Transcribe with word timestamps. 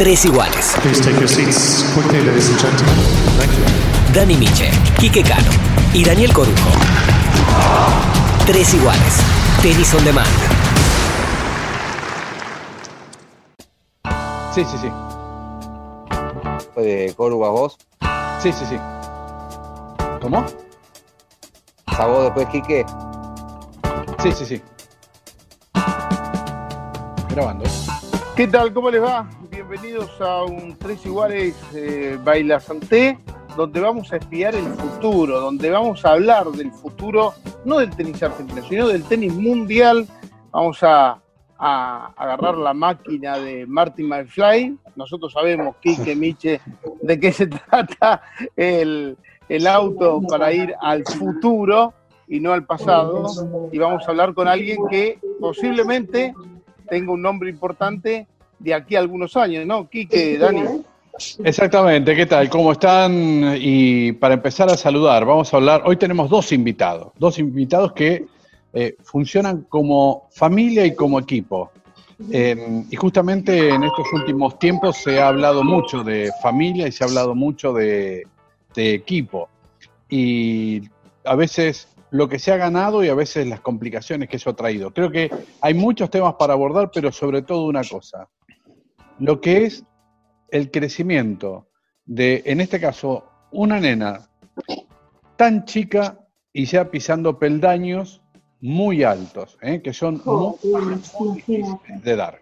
Tres 0.00 0.24
iguales. 0.24 0.76
Please 0.80 0.98
take 1.02 1.20
your 1.20 1.28
seats 1.28 1.84
quickly, 1.92 2.22
ladies 2.22 2.48
and 2.48 2.58
gentlemen. 2.58 2.94
Thank 3.36 3.52
you. 3.52 4.14
Dani 4.14 4.34
Miche, 4.34 4.70
Quique 4.98 5.22
Cano 5.22 5.50
y 5.92 6.02
Daniel 6.02 6.32
Corujo. 6.32 6.70
Tres 8.46 8.72
iguales. 8.72 9.20
Tenis 9.60 9.92
on 9.92 10.02
demand. 10.02 10.26
Sí, 14.54 14.64
sí, 14.64 14.78
sí. 14.80 14.90
¿Fue 16.72 16.82
de 16.82 17.14
Coru 17.14 17.44
a 17.44 17.50
vos? 17.50 17.76
Sí, 18.42 18.52
sí, 18.52 18.64
sí. 18.70 18.78
¿Cómo? 20.22 20.46
¿A 21.84 22.06
vos 22.06 22.24
después, 22.24 22.48
Quique? 22.48 22.86
Sí, 24.22 24.32
sí, 24.32 24.46
sí. 24.46 24.62
Grabando. 27.28 27.66
¿eh? 27.66 27.70
¿Qué 28.34 28.48
tal? 28.48 28.72
¿Cómo 28.72 28.90
les 28.90 29.02
va? 29.02 29.28
Bienvenidos 29.70 30.20
a 30.20 30.42
un 30.42 30.76
Tres 30.76 31.06
Iguales 31.06 31.54
eh, 31.76 32.18
Baila 32.24 32.58
Santé, 32.58 33.16
donde 33.56 33.78
vamos 33.78 34.12
a 34.12 34.16
espiar 34.16 34.52
el 34.56 34.64
futuro, 34.64 35.38
donde 35.38 35.70
vamos 35.70 36.04
a 36.04 36.10
hablar 36.10 36.46
del 36.48 36.72
futuro, 36.72 37.34
no 37.64 37.78
del 37.78 37.94
tenis 37.94 38.20
argentino, 38.20 38.64
sino 38.64 38.88
del 38.88 39.04
tenis 39.04 39.32
mundial. 39.32 40.08
Vamos 40.50 40.82
a, 40.82 41.22
agarrar 41.56 42.56
la 42.56 42.74
máquina 42.74 43.38
de 43.38 43.64
Martin 43.64 44.08
McFly. 44.08 44.76
Nosotros 44.96 45.32
sabemos, 45.32 45.76
Quique, 45.80 46.16
Miche, 46.16 46.60
de 47.00 47.20
qué 47.20 47.30
se 47.32 47.46
trata 47.70 48.22
el 48.56 49.16
auto 49.68 50.20
para 50.28 50.52
ir 50.52 50.74
al 50.80 51.04
futuro 51.04 51.94
y 52.26 52.40
no 52.40 52.52
al 52.52 52.66
pasado. 52.66 53.24
Y 53.70 53.78
vamos 53.78 54.02
a 54.04 54.10
hablar 54.10 54.34
con 54.34 54.48
alguien 54.48 54.78
que 54.90 55.20
posiblemente 55.38 56.34
tenga 56.88 57.12
un 57.12 57.22
nombre 57.22 57.48
importante 57.48 58.26
de 58.60 58.74
aquí 58.74 58.94
a 58.94 59.00
algunos 59.00 59.36
años, 59.36 59.66
¿no? 59.66 59.88
Quique, 59.88 60.38
Dani. 60.38 60.62
Exactamente, 61.44 62.14
¿qué 62.14 62.26
tal? 62.26 62.48
¿Cómo 62.48 62.72
están? 62.72 63.54
Y 63.58 64.12
para 64.12 64.34
empezar 64.34 64.70
a 64.70 64.76
saludar, 64.76 65.24
vamos 65.24 65.52
a 65.52 65.56
hablar, 65.56 65.82
hoy 65.84 65.96
tenemos 65.96 66.30
dos 66.30 66.52
invitados, 66.52 67.12
dos 67.18 67.38
invitados 67.38 67.92
que 67.92 68.24
eh, 68.72 68.96
funcionan 69.02 69.66
como 69.68 70.28
familia 70.30 70.86
y 70.86 70.94
como 70.94 71.18
equipo. 71.18 71.72
Eh, 72.30 72.84
y 72.90 72.96
justamente 72.96 73.70
en 73.70 73.82
estos 73.82 74.06
últimos 74.12 74.58
tiempos 74.58 74.98
se 74.98 75.20
ha 75.20 75.28
hablado 75.28 75.64
mucho 75.64 76.04
de 76.04 76.30
familia 76.42 76.86
y 76.86 76.92
se 76.92 77.02
ha 77.02 77.06
hablado 77.06 77.34
mucho 77.34 77.72
de, 77.72 78.26
de 78.74 78.94
equipo. 78.94 79.48
Y 80.08 80.82
a 81.24 81.34
veces 81.34 81.88
lo 82.10 82.28
que 82.28 82.38
se 82.38 82.52
ha 82.52 82.56
ganado 82.56 83.04
y 83.04 83.08
a 83.08 83.14
veces 83.14 83.46
las 83.46 83.60
complicaciones 83.60 84.28
que 84.28 84.36
eso 84.36 84.50
ha 84.50 84.56
traído. 84.56 84.92
Creo 84.92 85.10
que 85.10 85.30
hay 85.60 85.74
muchos 85.74 86.10
temas 86.10 86.34
para 86.34 86.54
abordar, 86.54 86.90
pero 86.92 87.12
sobre 87.12 87.42
todo 87.42 87.66
una 87.66 87.82
cosa, 87.84 88.28
lo 89.20 89.40
que 89.40 89.66
es 89.66 89.84
el 90.48 90.70
crecimiento 90.70 91.66
de, 92.06 92.42
en 92.46 92.60
este 92.60 92.80
caso, 92.80 93.24
una 93.52 93.78
nena 93.78 94.28
tan 95.36 95.64
chica 95.64 96.18
y 96.52 96.64
ya 96.64 96.90
pisando 96.90 97.38
peldaños 97.38 98.22
muy 98.60 99.04
altos, 99.04 99.56
¿eh? 99.62 99.80
que 99.80 99.92
son 99.92 100.20
muy 100.24 100.54
difíciles 100.94 101.68
de 102.02 102.16
dar. 102.16 102.40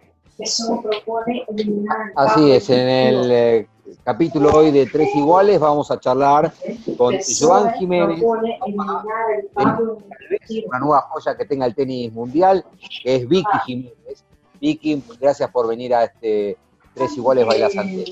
Así 2.15 2.51
es, 2.51 2.69
en 2.69 2.89
el 2.89 3.31
eh, 3.31 3.67
capítulo 4.03 4.51
hoy 4.53 4.71
de 4.71 4.85
Tres 4.85 5.09
Iguales 5.15 5.59
vamos 5.59 5.91
a 5.91 5.99
charlar 5.99 6.53
con 6.97 7.15
Joan 7.39 7.73
Jiménez, 7.73 8.21
una 10.65 10.79
nueva 10.79 11.01
joya 11.09 11.35
que 11.35 11.45
tenga 11.45 11.65
el 11.65 11.75
tenis 11.75 12.11
mundial, 12.13 12.65
que 13.03 13.17
es 13.17 13.27
Vicky 13.27 13.59
Jiménez. 13.65 14.23
Vicky, 14.61 15.03
gracias 15.19 15.49
por 15.51 15.67
venir 15.67 15.93
a 15.93 16.05
este 16.05 16.57
Tres 16.99 17.15
Iguales 17.15 17.45
Baila 17.45 17.69
Santé. 17.69 18.03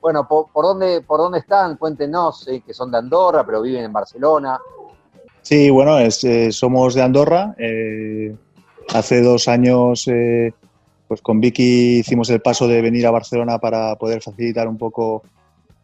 Bueno, 0.00 0.26
¿por, 0.26 0.50
por 0.50 0.64
dónde, 0.64 1.02
¿por 1.02 1.20
dónde 1.20 1.40
están? 1.40 1.76
Cuéntenos, 1.76 2.48
eh, 2.48 2.62
que 2.66 2.72
son 2.72 2.90
de 2.90 2.96
Andorra, 2.96 3.44
pero 3.44 3.60
viven 3.60 3.84
en 3.84 3.92
Barcelona. 3.92 4.58
Sí, 5.42 5.68
bueno, 5.68 5.98
es, 5.98 6.24
eh, 6.24 6.50
somos 6.50 6.94
de 6.94 7.02
Andorra. 7.02 7.54
eh, 7.58 8.34
hace 8.94 9.20
dos 9.20 9.48
años, 9.48 10.08
eh, 10.08 10.54
pues 11.06 11.20
con 11.20 11.40
Vicky 11.40 11.98
hicimos 11.98 12.30
el 12.30 12.40
paso 12.40 12.66
de 12.66 12.80
venir 12.80 13.06
a 13.06 13.10
Barcelona 13.10 13.58
para 13.58 13.96
poder 13.96 14.22
facilitar 14.22 14.66
un 14.66 14.78
poco 14.78 15.22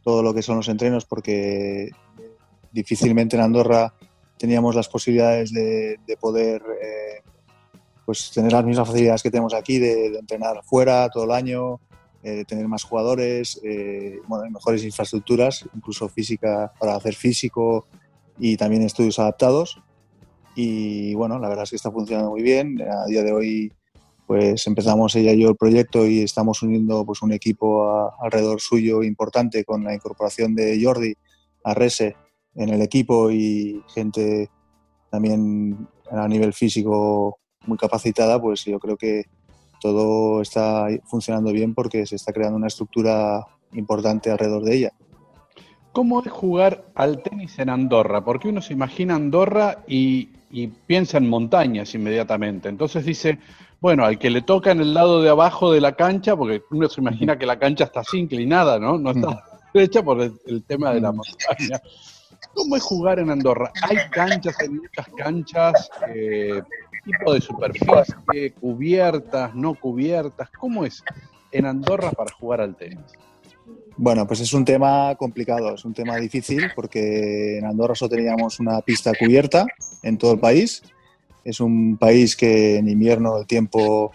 todo 0.02 0.22
lo 0.22 0.32
que 0.32 0.42
son 0.42 0.56
los 0.56 0.68
entrenos, 0.68 1.04
porque 1.04 1.90
difícilmente 2.72 3.36
en 3.36 3.42
Andorra 3.42 3.92
teníamos 4.38 4.74
las 4.74 4.88
posibilidades 4.88 5.52
de, 5.52 5.98
de 6.06 6.16
poder 6.16 6.62
eh, 6.82 7.22
pues 8.08 8.30
tener 8.30 8.50
las 8.50 8.64
mismas 8.64 8.88
facilidades 8.88 9.22
que 9.22 9.30
tenemos 9.30 9.52
aquí, 9.52 9.78
de, 9.78 10.08
de 10.08 10.18
entrenar 10.18 10.62
fuera 10.64 11.10
todo 11.10 11.24
el 11.24 11.30
año, 11.30 11.78
eh, 12.22 12.42
tener 12.46 12.66
más 12.66 12.82
jugadores, 12.82 13.60
eh, 13.62 14.18
bueno, 14.26 14.50
mejores 14.50 14.82
infraestructuras, 14.82 15.68
incluso 15.76 16.08
física 16.08 16.72
para 16.80 16.94
hacer 16.96 17.14
físico 17.14 17.86
y 18.38 18.56
también 18.56 18.80
estudios 18.80 19.18
adaptados. 19.18 19.82
Y 20.56 21.12
bueno, 21.16 21.38
la 21.38 21.50
verdad 21.50 21.64
es 21.64 21.70
que 21.70 21.76
está 21.76 21.90
funcionando 21.92 22.30
muy 22.30 22.40
bien. 22.40 22.80
A 22.80 23.04
día 23.04 23.22
de 23.22 23.30
hoy, 23.32 23.72
pues 24.26 24.66
empezamos 24.66 25.14
ella 25.14 25.32
y 25.34 25.42
yo 25.42 25.50
el 25.50 25.56
proyecto 25.56 26.06
y 26.06 26.22
estamos 26.22 26.62
uniendo 26.62 27.04
pues 27.04 27.20
un 27.20 27.32
equipo 27.32 27.90
a- 27.90 28.14
alrededor 28.22 28.58
suyo 28.62 29.02
importante 29.02 29.64
con 29.66 29.84
la 29.84 29.94
incorporación 29.94 30.54
de 30.54 30.82
Jordi 30.82 31.12
a 31.62 31.74
Rese 31.74 32.16
en 32.54 32.70
el 32.70 32.80
equipo 32.80 33.30
y 33.30 33.82
gente 33.94 34.48
también 35.10 35.86
a 36.10 36.26
nivel 36.26 36.54
físico 36.54 37.38
muy 37.68 37.78
capacitada, 37.78 38.40
pues 38.40 38.64
yo 38.64 38.78
creo 38.80 38.96
que 38.96 39.26
todo 39.80 40.42
está 40.42 40.88
funcionando 41.04 41.52
bien 41.52 41.74
porque 41.74 42.06
se 42.06 42.16
está 42.16 42.32
creando 42.32 42.56
una 42.56 42.66
estructura 42.66 43.46
importante 43.72 44.30
alrededor 44.30 44.64
de 44.64 44.76
ella. 44.76 44.92
¿Cómo 45.92 46.22
es 46.22 46.30
jugar 46.30 46.84
al 46.94 47.22
tenis 47.22 47.58
en 47.58 47.70
Andorra? 47.70 48.24
Porque 48.24 48.48
uno 48.48 48.60
se 48.60 48.72
imagina 48.72 49.14
Andorra 49.14 49.84
y, 49.86 50.28
y 50.50 50.68
piensa 50.68 51.18
en 51.18 51.28
montañas 51.28 51.94
inmediatamente. 51.94 52.68
Entonces 52.68 53.04
dice, 53.04 53.38
bueno, 53.80 54.04
al 54.04 54.18
que 54.18 54.30
le 54.30 54.42
toca 54.42 54.70
en 54.70 54.80
el 54.80 54.94
lado 54.94 55.22
de 55.22 55.30
abajo 55.30 55.72
de 55.72 55.80
la 55.80 55.92
cancha, 55.92 56.36
porque 56.36 56.62
uno 56.70 56.88
se 56.88 57.00
imagina 57.00 57.38
que 57.38 57.46
la 57.46 57.58
cancha 57.58 57.84
está 57.84 58.00
así 58.00 58.18
inclinada, 58.18 58.78
¿no? 58.78 58.98
No 58.98 59.10
está 59.10 59.44
derecha 59.74 60.02
por 60.02 60.20
el, 60.20 60.32
el 60.46 60.62
tema 60.64 60.92
de 60.92 61.00
la 61.00 61.12
montaña. 61.12 61.80
¿Cómo 62.54 62.76
es 62.76 62.82
jugar 62.82 63.18
en 63.18 63.30
Andorra? 63.30 63.72
¿Hay 63.82 63.96
canchas, 64.10 64.56
hay 64.60 64.68
muchas 64.68 65.06
canchas? 65.16 65.90
Eh, 66.14 66.62
¿Tipo 67.08 67.32
de 67.32 67.40
superficie? 67.40 68.52
¿Cubiertas, 68.60 69.54
no 69.54 69.74
cubiertas? 69.74 70.50
¿Cómo 70.50 70.84
es 70.84 71.02
en 71.50 71.64
Andorra 71.64 72.10
para 72.10 72.30
jugar 72.32 72.60
al 72.60 72.76
tenis? 72.76 73.00
Bueno, 73.96 74.26
pues 74.26 74.40
es 74.40 74.52
un 74.52 74.66
tema 74.66 75.14
complicado, 75.16 75.74
es 75.74 75.86
un 75.86 75.94
tema 75.94 76.16
difícil 76.16 76.70
porque 76.76 77.56
en 77.56 77.64
Andorra 77.64 77.94
solo 77.94 78.10
teníamos 78.10 78.60
una 78.60 78.82
pista 78.82 79.12
cubierta 79.18 79.64
en 80.02 80.18
todo 80.18 80.34
el 80.34 80.38
país. 80.38 80.82
Es 81.44 81.60
un 81.60 81.96
país 81.96 82.36
que 82.36 82.76
en 82.76 82.88
invierno 82.90 83.38
el 83.38 83.46
tiempo, 83.46 84.12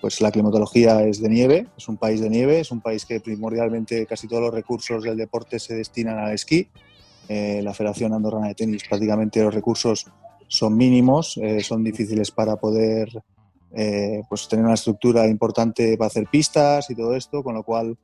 pues 0.00 0.20
la 0.20 0.30
climatología 0.30 1.02
es 1.02 1.20
de 1.20 1.28
nieve, 1.28 1.66
es 1.76 1.88
un 1.88 1.96
país 1.96 2.20
de 2.20 2.30
nieve, 2.30 2.60
es 2.60 2.70
un 2.70 2.80
país 2.80 3.04
que 3.04 3.18
primordialmente 3.18 4.06
casi 4.06 4.28
todos 4.28 4.42
los 4.42 4.54
recursos 4.54 5.02
del 5.02 5.16
deporte 5.16 5.58
se 5.58 5.74
destinan 5.74 6.18
al 6.18 6.32
esquí. 6.32 6.68
Eh, 7.28 7.60
la 7.62 7.74
Federación 7.74 8.12
Andorrana 8.12 8.46
de 8.46 8.54
Tenis 8.54 8.84
prácticamente 8.88 9.42
los 9.42 9.52
recursos 9.52 10.06
son 10.50 10.76
mínimos, 10.76 11.36
eh, 11.36 11.62
son 11.62 11.84
difíciles 11.84 12.32
para 12.32 12.56
poder 12.56 13.08
eh, 13.72 14.20
pues 14.28 14.48
tener 14.48 14.64
una 14.64 14.74
estructura 14.74 15.28
importante 15.28 15.96
para 15.96 16.08
hacer 16.08 16.26
pistas 16.26 16.90
y 16.90 16.96
todo 16.96 17.14
esto, 17.14 17.44
con 17.44 17.54
lo 17.54 17.62
cual 17.62 17.96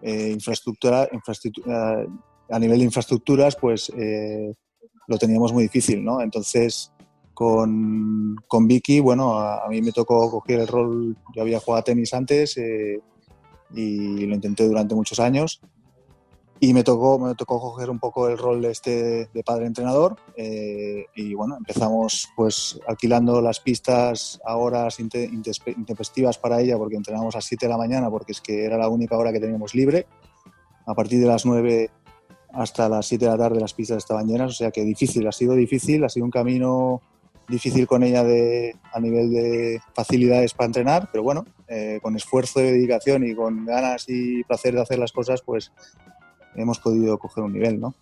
eh, 0.00 0.30
infraestructura, 0.32 1.06
infraestructura, 1.12 2.06
a 2.48 2.58
nivel 2.58 2.78
de 2.78 2.86
infraestructuras, 2.86 3.54
pues 3.54 3.92
eh, 3.98 4.54
lo 5.08 5.18
teníamos 5.18 5.52
muy 5.52 5.64
difícil, 5.64 6.02
¿no? 6.02 6.22
Entonces, 6.22 6.90
con, 7.34 8.36
con 8.48 8.66
Vicky, 8.66 9.00
bueno, 9.00 9.38
a, 9.38 9.66
a 9.66 9.68
mí 9.68 9.82
me 9.82 9.92
tocó 9.92 10.30
coger 10.30 10.60
el 10.60 10.68
rol, 10.68 11.14
yo 11.34 11.42
había 11.42 11.60
jugado 11.60 11.80
a 11.80 11.84
tenis 11.84 12.14
antes 12.14 12.56
eh, 12.56 12.98
y 13.74 14.24
lo 14.24 14.34
intenté 14.34 14.66
durante 14.66 14.94
muchos 14.94 15.20
años 15.20 15.60
y 16.62 16.74
me 16.74 16.84
tocó, 16.84 17.18
me 17.18 17.34
tocó 17.34 17.58
coger 17.58 17.88
un 17.88 17.98
poco 17.98 18.28
el 18.28 18.36
rol 18.36 18.60
de, 18.60 18.70
este, 18.70 19.30
de 19.32 19.42
padre 19.42 19.64
entrenador 19.64 20.16
eh, 20.36 21.06
y 21.16 21.32
bueno, 21.32 21.56
empezamos 21.56 22.28
pues 22.36 22.78
alquilando 22.86 23.40
las 23.40 23.60
pistas 23.60 24.38
a 24.44 24.56
horas 24.56 25.00
intempestivas 25.00 26.36
para 26.36 26.60
ella 26.60 26.76
porque 26.76 26.96
entrenábamos 26.96 27.34
a 27.34 27.38
las 27.38 27.46
7 27.46 27.64
de 27.64 27.70
la 27.70 27.78
mañana 27.78 28.10
porque 28.10 28.32
es 28.32 28.42
que 28.42 28.66
era 28.66 28.76
la 28.76 28.90
única 28.90 29.16
hora 29.16 29.32
que 29.32 29.40
teníamos 29.40 29.74
libre. 29.74 30.06
A 30.84 30.94
partir 30.94 31.18
de 31.20 31.26
las 31.26 31.46
9 31.46 31.90
hasta 32.52 32.90
las 32.90 33.06
7 33.06 33.24
de 33.24 33.30
la 33.30 33.38
tarde 33.38 33.58
las 33.58 33.72
pistas 33.72 33.96
estaban 33.96 34.26
llenas, 34.26 34.50
o 34.50 34.54
sea 34.54 34.70
que 34.70 34.82
difícil, 34.82 35.26
ha 35.26 35.32
sido 35.32 35.54
difícil, 35.54 36.04
ha 36.04 36.10
sido 36.10 36.26
un 36.26 36.30
camino 36.30 37.00
difícil 37.48 37.86
con 37.86 38.02
ella 38.02 38.22
de, 38.22 38.76
a 38.92 39.00
nivel 39.00 39.30
de 39.30 39.80
facilidades 39.94 40.52
para 40.52 40.66
entrenar, 40.66 41.08
pero 41.10 41.24
bueno, 41.24 41.46
eh, 41.68 42.00
con 42.02 42.16
esfuerzo 42.16 42.60
y 42.60 42.64
dedicación 42.64 43.26
y 43.26 43.34
con 43.34 43.64
ganas 43.64 44.04
y 44.08 44.44
placer 44.44 44.74
de 44.74 44.82
hacer 44.82 44.98
las 44.98 45.10
cosas, 45.10 45.42
pues 45.42 45.72
hemos 46.54 46.78
podido 46.78 47.18
coger 47.18 47.44
un 47.44 47.52
nivel, 47.52 47.80
¿no? 47.80 47.94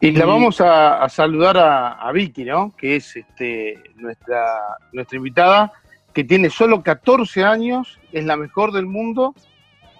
Y 0.00 0.10
la 0.10 0.26
vamos 0.26 0.60
a, 0.60 1.02
a 1.02 1.08
saludar 1.08 1.56
a, 1.58 1.92
a 1.92 2.10
Vicky, 2.10 2.44
¿no? 2.44 2.74
Que 2.76 2.96
es 2.96 3.14
este, 3.14 3.78
nuestra, 3.94 4.76
nuestra 4.92 5.16
invitada, 5.16 5.72
que 6.12 6.24
tiene 6.24 6.50
solo 6.50 6.82
14 6.82 7.44
años, 7.44 8.00
es 8.10 8.24
la 8.24 8.36
mejor 8.36 8.72
del 8.72 8.86
mundo 8.86 9.34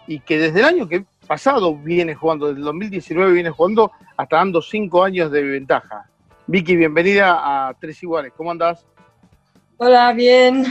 y 0.09 0.19
que 0.21 0.39
desde 0.39 0.61
el 0.61 0.67
año 0.67 0.89
que 0.89 1.05
pasado 1.27 1.77
viene 1.77 2.15
jugando, 2.15 2.49
desde 2.49 2.59
el 2.59 2.65
2019 2.65 3.33
viene 3.33 3.51
jugando, 3.51 3.93
hasta 4.17 4.37
dando 4.37 4.61
cinco 4.61 5.05
años 5.05 5.31
de 5.31 5.43
ventaja. 5.43 6.09
Vicky, 6.47 6.75
bienvenida 6.77 7.69
a 7.69 7.75
Tres 7.75 8.03
Iguales. 8.03 8.33
¿Cómo 8.37 8.51
andás? 8.51 8.85
Hola, 9.77 10.13
bien. 10.13 10.67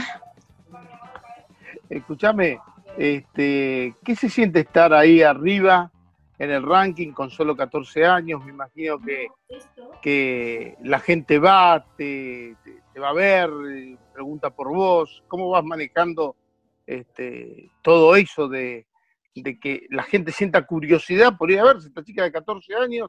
Escúchame, 1.88 2.58
este, 2.98 3.94
¿qué 4.04 4.16
se 4.16 4.28
siente 4.28 4.60
estar 4.60 4.92
ahí 4.92 5.22
arriba 5.22 5.90
en 6.42 6.50
el 6.50 6.64
ranking 6.64 7.12
con 7.12 7.30
solo 7.30 7.56
14 7.56 8.04
años? 8.04 8.44
Me 8.44 8.50
imagino 8.50 8.98
que, 8.98 9.28
que 10.02 10.74
la 10.82 10.98
gente 10.98 11.38
va, 11.38 11.86
te, 11.96 12.56
va 13.00 13.10
a 13.10 13.12
ver, 13.12 13.48
pregunta 14.12 14.50
por 14.50 14.74
vos. 14.74 15.22
¿Cómo 15.28 15.50
vas 15.50 15.62
manejando 15.62 16.34
este, 16.84 17.70
todo 17.80 18.16
eso 18.16 18.48
de, 18.48 18.86
de 19.36 19.60
que 19.60 19.86
la 19.90 20.02
gente 20.02 20.32
sienta 20.32 20.66
curiosidad 20.66 21.38
por 21.38 21.48
ir 21.52 21.60
a 21.60 21.64
verse? 21.64 21.86
Esta 21.86 22.02
chica 22.02 22.24
de 22.24 22.32
14 22.32 22.74
años 22.74 23.08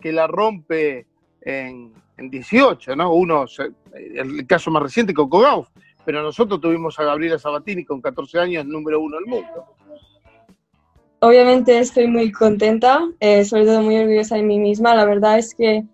que 0.00 0.12
la 0.12 0.28
rompe 0.28 1.08
en, 1.40 1.92
en 2.16 2.30
18, 2.30 2.94
¿no? 2.94 3.12
Uno, 3.12 3.46
el 3.92 4.46
caso 4.46 4.70
más 4.70 4.84
reciente, 4.84 5.12
Coco 5.12 5.40
Gauff, 5.40 5.68
pero 6.04 6.22
nosotros 6.22 6.60
tuvimos 6.60 6.96
a 7.00 7.02
Gabriela 7.02 7.40
Sabatini 7.40 7.84
con 7.84 8.00
14 8.00 8.38
años, 8.38 8.66
número 8.66 9.00
uno 9.00 9.16
del 9.16 9.26
mundo. 9.26 9.74
Obviamente 11.20 11.80
estoy 11.80 12.06
muy 12.06 12.30
contenta, 12.30 13.00
eh, 13.18 13.44
sobre 13.44 13.64
todo 13.64 13.82
muy 13.82 13.96
orgullosa 13.96 14.36
de 14.36 14.44
mí 14.44 14.60
misma. 14.60 14.94
La 14.94 15.04
verdad 15.04 15.36
es 15.36 15.52
que 15.52 15.84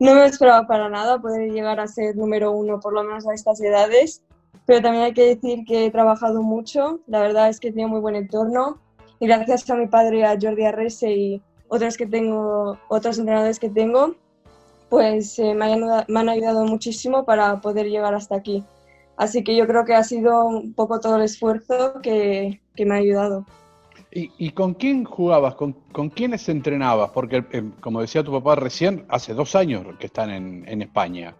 no 0.00 0.14
me 0.16 0.26
esperaba 0.26 0.66
para 0.66 0.88
nada 0.88 1.20
poder 1.20 1.52
llegar 1.52 1.78
a 1.78 1.86
ser 1.86 2.16
número 2.16 2.50
uno, 2.50 2.80
por 2.80 2.92
lo 2.92 3.04
menos 3.04 3.24
a 3.28 3.32
estas 3.32 3.60
edades. 3.60 4.24
Pero 4.66 4.82
también 4.82 5.04
hay 5.04 5.14
que 5.14 5.36
decir 5.36 5.64
que 5.64 5.86
he 5.86 5.90
trabajado 5.92 6.42
mucho. 6.42 6.98
La 7.06 7.20
verdad 7.20 7.48
es 7.48 7.60
que 7.60 7.68
he 7.68 7.70
tenido 7.70 7.90
muy 7.90 8.00
buen 8.00 8.16
entorno. 8.16 8.80
Y 9.20 9.28
gracias 9.28 9.70
a 9.70 9.76
mi 9.76 9.86
padre, 9.86 10.24
a 10.24 10.36
Jordi 10.40 10.64
Arrese 10.64 11.12
y 11.12 11.42
otros 11.68 11.96
que 11.96 12.06
tengo, 12.06 12.76
otros 12.88 13.18
entrenadores 13.18 13.60
que 13.60 13.70
tengo, 13.70 14.16
pues 14.88 15.38
eh, 15.38 15.54
me, 15.54 15.72
han, 15.72 16.28
ayudado 16.28 16.64
muchísimo 16.64 17.24
para 17.24 17.60
poder 17.60 17.86
llegar 17.86 18.16
hasta 18.16 18.34
aquí. 18.34 18.64
Así 19.16 19.44
que 19.44 19.54
yo 19.54 19.68
creo 19.68 19.84
que 19.84 19.94
ha 19.94 20.02
sido 20.02 20.44
un 20.44 20.74
poco 20.74 20.98
todo 20.98 21.16
el 21.16 21.22
esfuerzo 21.22 22.00
que 22.02 22.60
me 22.76 22.94
ha 22.94 22.98
ayudado. 22.98 23.46
¿Y, 24.14 24.30
¿Y, 24.36 24.50
con 24.50 24.74
quién 24.74 25.04
jugabas? 25.04 25.54
¿Con, 25.54 25.72
¿Con 25.90 26.10
quiénes 26.10 26.46
entrenabas? 26.50 27.10
Porque, 27.10 27.44
eh, 27.50 27.70
como 27.80 28.02
decía 28.02 28.22
tu 28.22 28.30
papá 28.30 28.56
recién, 28.56 29.06
hace 29.08 29.32
dos 29.32 29.54
años 29.54 29.86
que 29.98 30.06
están 30.06 30.30
en, 30.30 30.68
en 30.68 30.82
España, 30.82 31.34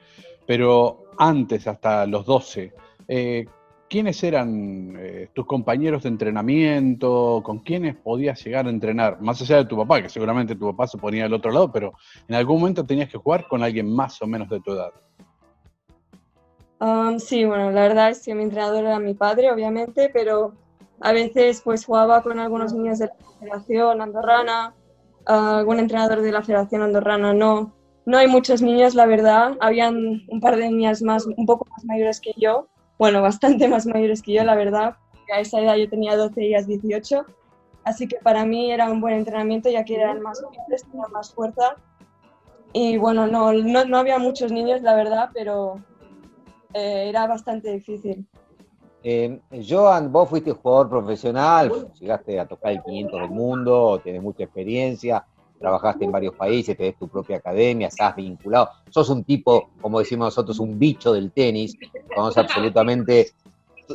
pero 0.47 1.05
antes, 1.19 1.67
hasta 1.67 2.07
los 2.07 2.25
12, 2.25 2.73
eh, 3.09 3.45
¿quiénes 3.91 4.25
eran 4.25 4.97
eh, 4.99 5.29
tus 5.35 5.45
compañeros 5.45 6.05
de 6.05 6.09
entrenamiento? 6.09 7.43
¿Con 7.45 7.59
quiénes 7.59 7.95
podías 7.97 8.43
llegar 8.43 8.67
a 8.67 8.71
entrenar? 8.71 9.21
Más 9.21 9.43
allá 9.43 9.59
de 9.59 9.67
tu 9.67 9.77
papá, 9.77 10.01
que 10.01 10.09
seguramente 10.09 10.55
tu 10.57 10.71
papá 10.71 10.87
se 10.87 10.97
ponía 10.97 11.27
al 11.27 11.35
otro 11.35 11.53
lado, 11.53 11.71
pero 11.71 11.93
en 12.27 12.35
algún 12.35 12.61
momento 12.61 12.87
tenías 12.87 13.11
que 13.11 13.19
jugar 13.19 13.47
con 13.49 13.63
alguien 13.63 13.95
más 13.95 14.21
o 14.23 14.27
menos 14.27 14.49
de 14.49 14.61
tu 14.61 14.73
edad. 14.73 14.93
Um, 16.81 17.19
sí, 17.19 17.45
bueno, 17.45 17.71
la 17.71 17.83
verdad 17.83 18.11
es 18.11 18.25
que 18.25 18.35
mi 18.35 18.45
entrenador 18.45 18.85
era 18.85 18.99
mi 18.99 19.13
padre, 19.13 19.53
obviamente, 19.53 20.11
pero 20.13 20.55
a 21.03 21.13
veces 21.13 21.61
pues 21.63 21.85
jugaba 21.85 22.23
con 22.23 22.39
algunos 22.39 22.73
niños 22.73 22.99
de 22.99 23.07
la 23.07 23.15
Federación 23.39 24.01
Andorrana, 24.01 24.75
algún 25.27 25.79
entrenador 25.79 26.23
de 26.23 26.33
la 26.33 26.43
Federación 26.43 26.83
Andorrana 26.83 27.33
no. 27.33 27.73
No 28.05 28.19
hay 28.19 28.27
muchos 28.27 28.63
niños, 28.63 28.97
la 28.97 29.07
verdad. 29.07 29.57
Habían 29.61 30.23
un 30.29 30.41
par 30.41 30.57
de 30.57 30.69
niñas 30.69 31.03
más, 31.03 31.25
un 31.25 31.47
poco 31.47 31.67
más 31.71 31.85
mayores 31.85 32.21
que 32.21 32.33
yo, 32.37 32.67
bueno, 32.99 33.23
bastante 33.31 33.69
más 33.69 33.87
mayores 33.87 34.23
que 34.23 34.33
yo, 34.33 34.45
la 34.45 34.55
verdad. 34.55 34.97
A 35.33 35.41
esa 35.41 35.61
edad 35.61 35.77
yo 35.77 35.89
tenía 35.89 36.17
12 36.17 36.43
y 36.43 36.47
ellas 36.49 36.67
18. 36.67 37.25
Así 37.85 38.07
que 38.07 38.17
para 38.17 38.45
mí 38.45 38.71
era 38.71 38.91
un 38.91 39.01
buen 39.01 39.15
entrenamiento, 39.15 39.71
ya 39.71 39.85
que 39.85 39.97
eran 39.97 40.21
más 40.21 40.41
fuertes, 40.41 40.85
tenían 40.85 41.11
más 41.11 41.33
fuerza. 41.35 41.77
Y 42.73 42.97
bueno, 42.97 43.27
no, 43.27 43.53
no, 43.53 43.85
no, 43.85 43.99
había 43.99 44.19
muchos 44.19 44.53
niños, 44.53 44.83
la 44.83 44.95
verdad, 44.95 45.31
pero 45.35 45.83
eh, 46.75 47.09
era 47.09 47.27
bastante 47.27 47.73
difícil. 47.73 48.27
Eh, 49.05 49.41
Joan, 49.69 50.13
vos 50.13 50.29
fuiste 50.29 50.53
jugador 50.53 50.89
profesional, 50.89 51.89
llegaste 51.99 52.39
a 52.39 52.47
tocar 52.47 52.73
el 52.73 52.83
500 52.83 53.21
del 53.21 53.31
mundo, 53.31 54.01
tienes 54.03 54.23
mucha 54.23 54.45
experiencia, 54.45 55.25
trabajaste 55.59 56.05
en 56.05 56.13
varios 56.13 56.35
países, 56.35 56.77
tenés 56.77 56.97
tu 56.97 57.09
propia 57.09 57.39
academia, 57.39 57.89
estás 57.89 58.15
vinculado, 58.15 58.71
sos 58.91 59.09
un 59.11 59.25
tipo, 59.25 59.71
como 59.81 59.99
decimos 59.99 60.27
nosotros, 60.27 60.61
un 60.61 60.79
bicho 60.79 61.13
del 61.13 61.33
tenis, 61.33 61.77
conoces 62.15 62.45
absolutamente 62.45 63.33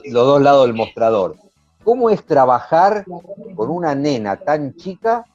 los 0.06 0.26
dos 0.26 0.42
lados 0.42 0.66
del 0.68 0.76
mostrador. 0.76 1.36
¿Cómo 1.86 2.10
es 2.10 2.26
trabajar 2.26 3.06
con 3.56 3.70
una 3.70 3.96
nena 3.96 4.36
tan 4.36 4.76
chica, 4.76 5.26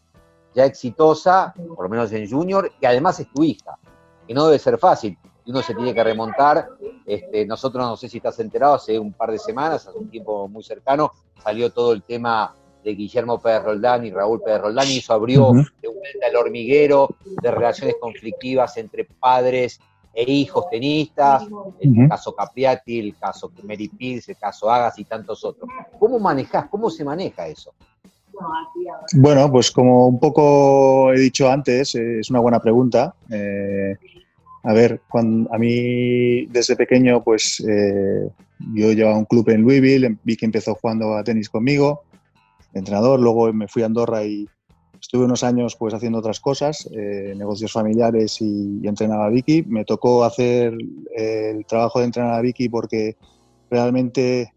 ya 0.54 0.66
exitosa, 0.66 1.54
por 1.56 1.84
lo 1.84 1.88
menos 1.88 2.12
en 2.12 2.28
junior, 2.28 2.70
y 2.78 2.84
además 2.84 3.20
es 3.20 3.32
tu 3.32 3.42
hija? 3.42 3.78
Que 4.26 4.34
no 4.34 4.44
debe 4.44 4.58
ser 4.58 4.76
fácil, 4.76 5.16
y 5.44 5.50
uno 5.50 5.62
se 5.62 5.74
tiene 5.74 5.94
que 5.94 6.04
remontar. 6.04 6.68
Este, 7.06 7.44
nosotros, 7.46 7.84
no 7.84 7.96
sé 7.96 8.08
si 8.08 8.18
estás 8.18 8.38
enterado, 8.40 8.74
hace 8.74 8.98
un 8.98 9.12
par 9.12 9.30
de 9.30 9.38
semanas, 9.38 9.86
hace 9.86 9.98
un 9.98 10.08
tiempo 10.08 10.48
muy 10.48 10.62
cercano, 10.62 11.12
salió 11.42 11.70
todo 11.70 11.92
el 11.92 12.02
tema 12.02 12.54
de 12.84 12.94
Guillermo 12.94 13.40
Pérez 13.40 13.62
Roldán 13.62 14.04
y 14.04 14.10
Raúl 14.10 14.40
Pérez 14.42 14.62
Roldán, 14.62 14.88
y 14.88 14.98
eso 14.98 15.12
abrió 15.12 15.48
uh 15.48 15.54
-huh. 15.54 15.72
de 15.80 15.88
vuelta 15.88 16.26
el 16.28 16.36
hormiguero 16.36 17.08
de 17.40 17.50
relaciones 17.50 17.96
conflictivas 18.00 18.76
entre 18.76 19.04
padres 19.04 19.80
e 20.14 20.30
hijos 20.30 20.68
tenistas, 20.68 21.42
el 21.80 21.90
uh 21.90 21.94
-huh. 21.94 22.08
caso 22.08 22.34
Capriati, 22.34 22.98
el 22.98 23.16
caso 23.16 23.50
Pierce, 23.96 24.32
el 24.32 24.38
caso 24.38 24.70
Agas 24.70 24.98
y 24.98 25.04
tantos 25.04 25.44
otros. 25.44 25.68
¿Cómo 25.98 26.18
manejas, 26.18 26.66
cómo 26.68 26.90
se 26.90 27.04
maneja 27.04 27.46
eso? 27.46 27.72
Bueno, 29.14 29.50
pues 29.50 29.70
como 29.70 30.08
un 30.08 30.18
poco 30.18 31.12
he 31.12 31.18
dicho 31.20 31.48
antes, 31.48 31.94
es 31.94 32.30
una 32.30 32.40
buena 32.40 32.60
pregunta. 32.60 33.14
Eh, 33.30 33.96
a 34.62 34.72
ver, 34.72 35.00
a 35.12 35.58
mí 35.58 36.46
desde 36.46 36.76
pequeño, 36.76 37.22
pues 37.22 37.60
eh, 37.68 38.28
yo 38.74 38.92
llevaba 38.92 39.18
un 39.18 39.24
club 39.24 39.48
en 39.50 39.62
Louisville, 39.62 40.18
vi 40.22 40.36
que 40.36 40.46
empezó 40.46 40.74
jugando 40.74 41.14
a 41.14 41.24
tenis 41.24 41.48
conmigo, 41.48 42.04
entrenador, 42.72 43.20
luego 43.20 43.52
me 43.52 43.66
fui 43.66 43.82
a 43.82 43.86
Andorra 43.86 44.24
y 44.24 44.48
estuve 45.00 45.24
unos 45.24 45.42
años 45.42 45.74
pues 45.76 45.94
haciendo 45.94 46.20
otras 46.20 46.38
cosas, 46.38 46.88
eh, 46.92 47.34
negocios 47.36 47.72
familiares 47.72 48.40
y, 48.40 48.86
entrenaba 48.86 49.26
a 49.26 49.30
Vicky. 49.30 49.64
Me 49.64 49.84
tocó 49.84 50.24
hacer 50.24 50.74
el 51.16 51.66
trabajo 51.66 51.98
de 51.98 52.04
entrenar 52.06 52.34
a 52.34 52.40
Vicky 52.40 52.68
porque 52.68 53.16
realmente 53.68 54.52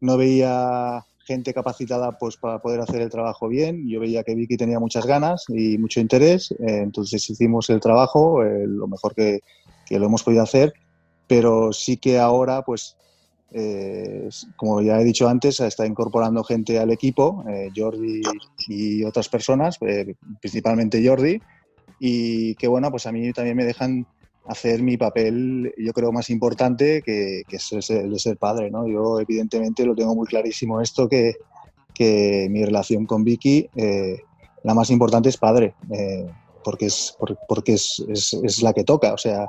no 0.00 0.16
veía 0.16 1.04
gente 1.24 1.54
capacitada 1.54 2.18
pues 2.18 2.36
para 2.36 2.60
poder 2.60 2.80
hacer 2.80 3.00
el 3.00 3.10
trabajo 3.10 3.48
bien. 3.48 3.88
Yo 3.88 4.00
veía 4.00 4.22
que 4.22 4.34
Vicky 4.34 4.56
tenía 4.56 4.80
muchas 4.80 5.06
ganas 5.06 5.44
y 5.48 5.78
mucho 5.78 6.00
interés, 6.00 6.52
eh, 6.52 6.80
entonces 6.82 7.28
hicimos 7.28 7.70
el 7.70 7.80
trabajo 7.80 8.44
eh, 8.44 8.66
lo 8.66 8.88
mejor 8.88 9.14
que, 9.14 9.40
que, 9.86 9.98
lo 9.98 10.06
hemos 10.06 10.22
podido 10.22 10.42
hacer, 10.42 10.72
pero 11.26 11.72
sí 11.72 11.96
que 11.96 12.18
ahora 12.18 12.62
pues 12.62 12.96
eh, 13.54 14.30
como 14.56 14.80
ya 14.80 14.98
he 15.00 15.04
dicho 15.04 15.28
antes, 15.28 15.60
está 15.60 15.86
incorporando 15.86 16.42
gente 16.42 16.78
al 16.78 16.90
equipo, 16.90 17.44
eh, 17.48 17.70
Jordi 17.74 18.22
y 18.68 19.04
otras 19.04 19.28
personas, 19.28 19.76
eh, 19.82 20.14
principalmente 20.40 21.06
Jordi, 21.06 21.40
y 22.00 22.54
que 22.54 22.66
bueno, 22.66 22.90
pues 22.90 23.06
a 23.06 23.12
mí 23.12 23.30
también 23.32 23.56
me 23.56 23.64
dejan 23.64 24.06
hacer 24.46 24.82
mi 24.82 24.96
papel, 24.96 25.72
yo 25.78 25.92
creo, 25.92 26.12
más 26.12 26.30
importante, 26.30 27.02
que, 27.02 27.42
que 27.48 27.56
es 27.56 27.90
el 27.90 28.10
de 28.10 28.18
ser 28.18 28.36
padre, 28.36 28.70
¿no? 28.70 28.86
Yo 28.86 29.20
evidentemente 29.20 29.86
lo 29.86 29.94
tengo 29.94 30.14
muy 30.14 30.26
clarísimo 30.26 30.80
esto, 30.80 31.08
que, 31.08 31.36
que 31.94 32.48
mi 32.50 32.64
relación 32.64 33.06
con 33.06 33.24
Vicky, 33.24 33.68
eh, 33.76 34.20
la 34.64 34.74
más 34.74 34.90
importante 34.90 35.28
es 35.28 35.36
padre, 35.36 35.74
eh, 35.90 36.28
porque, 36.64 36.86
es, 36.86 37.16
porque 37.48 37.74
es, 37.74 38.04
es, 38.08 38.34
es, 38.34 38.62
la 38.62 38.72
que 38.72 38.84
toca, 38.84 39.12
o 39.12 39.18
sea, 39.18 39.46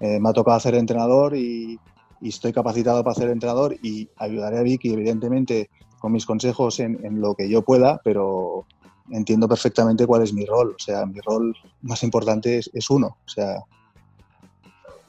eh, 0.00 0.18
me 0.20 0.28
ha 0.28 0.32
tocado 0.32 0.56
hacer 0.56 0.74
entrenador 0.74 1.36
y, 1.36 1.78
y, 2.20 2.28
estoy 2.28 2.52
capacitado 2.52 3.02
para 3.02 3.14
ser 3.14 3.30
entrenador 3.30 3.76
y 3.82 4.08
ayudaré 4.16 4.58
a 4.58 4.62
Vicky, 4.62 4.92
evidentemente, 4.92 5.70
con 5.98 6.12
mis 6.12 6.26
consejos 6.26 6.80
en, 6.80 7.04
en 7.04 7.20
lo 7.20 7.34
que 7.34 7.48
yo 7.48 7.62
pueda, 7.62 8.00
pero 8.04 8.66
entiendo 9.10 9.48
perfectamente 9.48 10.06
cuál 10.06 10.22
es 10.22 10.32
mi 10.32 10.44
rol, 10.44 10.74
o 10.76 10.82
sea, 10.82 11.06
mi 11.06 11.20
rol 11.20 11.54
más 11.82 12.02
importante 12.02 12.58
es, 12.58 12.70
es 12.74 12.90
uno, 12.90 13.16
o 13.24 13.28
sea, 13.28 13.62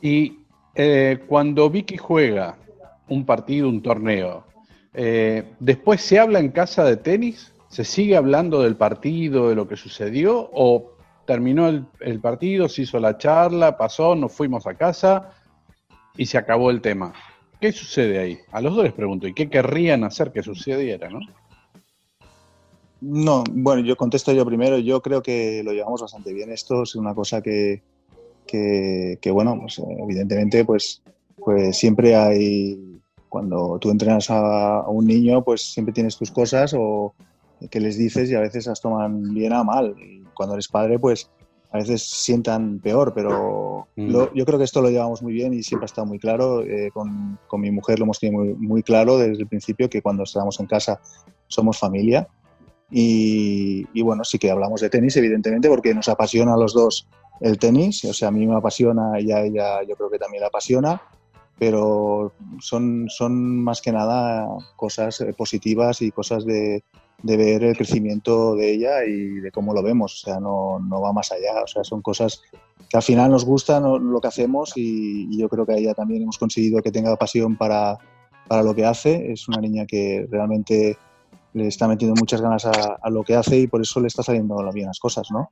y 0.02 0.40
eh, 0.76 1.20
cuando 1.28 1.70
Vicky 1.70 1.98
juega 1.98 2.58
un 3.10 3.26
partido, 3.26 3.70
un 3.70 3.82
torneo, 3.82 4.46
eh, 4.94 5.54
¿después 5.60 6.02
se 6.02 6.20
habla 6.20 6.40
en 6.40 6.50
casa 6.50 6.84
de 6.84 6.98
tenis? 6.98 7.54
¿Se 7.70 7.84
sigue 7.84 8.16
hablando 8.16 8.62
del 8.62 8.76
partido, 8.76 9.50
de 9.50 9.56
lo 9.56 9.68
que 9.68 9.76
sucedió? 9.76 10.50
¿O 10.54 10.94
terminó 11.26 11.68
el, 11.68 11.86
el, 12.00 12.20
partido, 12.20 12.70
se 12.70 12.84
hizo 12.84 13.00
la 13.00 13.18
charla, 13.18 13.78
pasó, 13.78 14.16
nos 14.16 14.32
fuimos 14.32 14.66
a 14.68 14.76
casa 14.76 15.34
y 16.16 16.26
se 16.26 16.38
acabó 16.38 16.72
el 16.72 16.82
tema? 16.82 17.14
¿Qué 17.60 17.72
sucede 17.72 18.20
ahí? 18.20 18.40
A 18.52 18.62
los 18.62 18.76
dos 18.76 18.84
les 18.84 18.94
pregunto, 18.94 19.28
¿y 19.28 19.34
qué 19.34 19.50
querrían 19.50 20.04
hacer 20.04 20.32
que 20.32 20.44
sucediera, 20.44 21.10
no? 21.10 21.20
No, 23.02 23.44
bueno, 23.52 23.82
yo 23.84 23.96
contesto 23.96 24.32
yo 24.32 24.46
primero. 24.46 24.78
Yo 24.80 25.02
creo 25.02 25.22
que 25.22 25.62
lo 25.64 25.72
llevamos 25.72 26.02
bastante 26.02 26.34
bien. 26.34 26.52
Esto 26.52 26.84
es 26.84 26.96
una 26.96 27.14
cosa 27.14 27.42
que, 27.42 27.84
que, 28.48 29.20
que, 29.22 29.32
bueno, 29.32 29.58
pues 29.60 29.80
evidentemente 29.80 30.66
pues, 30.66 31.04
pues 31.36 31.78
siempre 31.78 32.16
hay, 32.16 33.02
cuando 33.30 33.78
tú 33.80 33.92
entrenas 33.92 34.30
a, 34.30 34.88
un 34.90 35.06
niño, 35.06 35.44
pues 35.44 35.74
siempre 35.74 35.94
tienes 35.94 36.18
tus 36.18 36.32
cosas 36.32 36.74
o, 36.78 37.14
que 37.70 37.80
les 37.80 37.98
dices 37.98 38.30
y 38.30 38.36
a 38.36 38.40
veces 38.40 38.68
las 38.68 38.82
toman 38.82 39.22
bien 39.34 39.54
a 39.54 39.64
mal. 39.64 39.96
Y 39.98 40.24
cuando 40.34 40.54
eres 40.56 40.68
padre, 40.68 41.00
pues 41.00 41.30
a 41.72 41.80
veces 41.80 42.08
sientan 42.08 42.80
peor, 42.80 43.14
pero 43.14 43.88
Mm. 43.98 44.12
lo- 44.12 44.34
yo 44.34 44.46
creo 44.46 44.60
que 44.60 44.66
esto 44.66 44.82
lo 44.82 44.90
llevamos 44.90 45.24
muy 45.24 45.34
bien 45.34 45.54
y 45.54 45.64
siempre 45.64 45.86
ha 45.86 45.88
estado 45.88 46.06
muy 46.08 46.20
claro. 46.20 46.64
Eh, 46.64 46.92
con, 46.94 47.40
con 47.48 47.60
mi 47.60 47.72
mujer 47.72 47.98
lo 48.00 48.06
hemos 48.06 48.20
tenido 48.20 48.44
muy, 48.44 48.54
muy 48.54 48.84
claro 48.84 49.18
desde 49.18 49.42
el 49.42 49.48
principio 49.48 49.90
que 49.90 50.02
cuando 50.02 50.24
estamos 50.24 50.60
en 50.60 50.68
casa 50.68 51.02
somos 51.48 51.80
familia. 51.80 52.28
Y, 52.90 53.86
y 53.92 54.02
bueno, 54.02 54.24
sí 54.24 54.38
que 54.38 54.52
hablamos 54.52 54.82
de 54.82 54.90
tenis, 54.90 55.18
evidentemente, 55.18 55.68
porque 55.68 55.94
nos 55.94 56.08
apasiona 56.08 56.54
a 56.54 56.58
los 56.58 56.74
dos 56.74 57.08
el 57.42 57.58
tenis. 57.58 58.06
O 58.06 58.14
sea, 58.14 58.30
a 58.30 58.32
mí 58.32 58.46
me 58.46 58.56
apasiona 58.56 59.20
y 59.20 59.32
a 59.32 59.42
ella 59.42 59.84
yo 59.84 59.96
creo 59.96 60.10
que 60.10 60.20
también 60.20 60.42
la 60.42 60.48
apasiona. 60.48 61.02
Pero 61.60 62.34
son, 62.60 63.08
son 63.10 63.64
más 63.64 63.82
que 63.82 63.92
nada 63.92 64.48
cosas 64.76 65.22
eh, 65.22 65.34
positivas 65.36 66.04
y 66.04 66.12
cosas 66.12 66.46
de, 66.46 66.84
de 67.24 67.38
ver 67.38 67.64
el 67.64 67.76
crecimiento 67.76 68.56
de 68.56 68.74
ella 68.74 69.06
y 69.06 69.40
de 69.40 69.52
cómo 69.52 69.74
lo 69.74 69.82
vemos. 69.82 70.14
O 70.14 70.26
sea, 70.26 70.40
no, 70.40 70.80
no 70.80 71.02
va 71.02 71.14
más 71.14 71.32
allá. 71.32 71.64
O 71.64 71.68
sea, 71.68 71.84
son 71.84 72.02
cosas 72.02 72.44
que 72.90 72.98
al 72.98 73.04
final 73.04 73.32
nos 73.32 73.44
gustan 73.44 73.84
lo 73.84 74.22
que 74.22 74.28
hacemos 74.28 74.74
y, 74.76 75.28
y 75.32 75.40
yo 75.40 75.50
creo 75.50 75.66
que 75.66 75.74
a 75.74 75.78
ella 75.78 75.94
también 75.96 76.22
hemos 76.22 76.38
conseguido 76.38 76.82
que 76.82 76.92
tenga 76.92 77.16
pasión 77.16 77.58
para, 77.58 77.98
para 78.48 78.62
lo 78.62 78.76
que 78.76 78.86
hace. 78.86 79.32
Es 79.32 79.48
una 79.48 79.60
niña 79.60 79.88
que 79.88 80.28
realmente 80.30 80.98
le 81.54 81.68
está 81.68 81.88
metiendo 81.88 82.16
muchas 82.16 82.40
ganas 82.40 82.66
a, 82.66 83.00
a 83.02 83.10
lo 83.10 83.24
que 83.24 83.36
hace 83.36 83.58
y 83.58 83.68
por 83.68 83.82
eso 83.82 84.00
le 84.00 84.08
está 84.08 84.22
saliendo 84.22 84.56
bien 84.74 84.88
las 84.88 85.00
cosas, 85.00 85.32
¿no? 85.32 85.50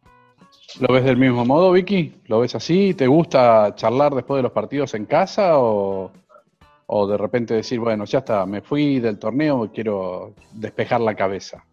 ¿Lo 0.80 0.94
ves 0.94 1.06
del 1.06 1.18
mismo 1.18 1.46
modo, 1.46 1.72
Vicky? 1.72 2.16
¿Lo 2.26 2.42
ves 2.42 2.56
así? 2.56 2.94
¿Te 2.94 3.08
gusta 3.08 3.74
charlar 3.76 4.14
después 4.14 4.40
de 4.40 4.44
los 4.44 4.52
partidos 4.52 4.94
en 4.94 5.06
casa 5.06 5.58
o, 5.58 6.12
o 6.88 7.08
de 7.08 7.18
repente 7.18 7.54
decir, 7.54 7.80
bueno, 7.80 8.06
ya 8.06 8.20
está, 8.20 8.46
me 8.46 8.62
fui 8.62 9.00
del 9.00 9.18
torneo, 9.18 9.72
quiero 9.74 10.34
despejar 10.52 11.02
la 11.02 11.16
cabeza? 11.16 11.64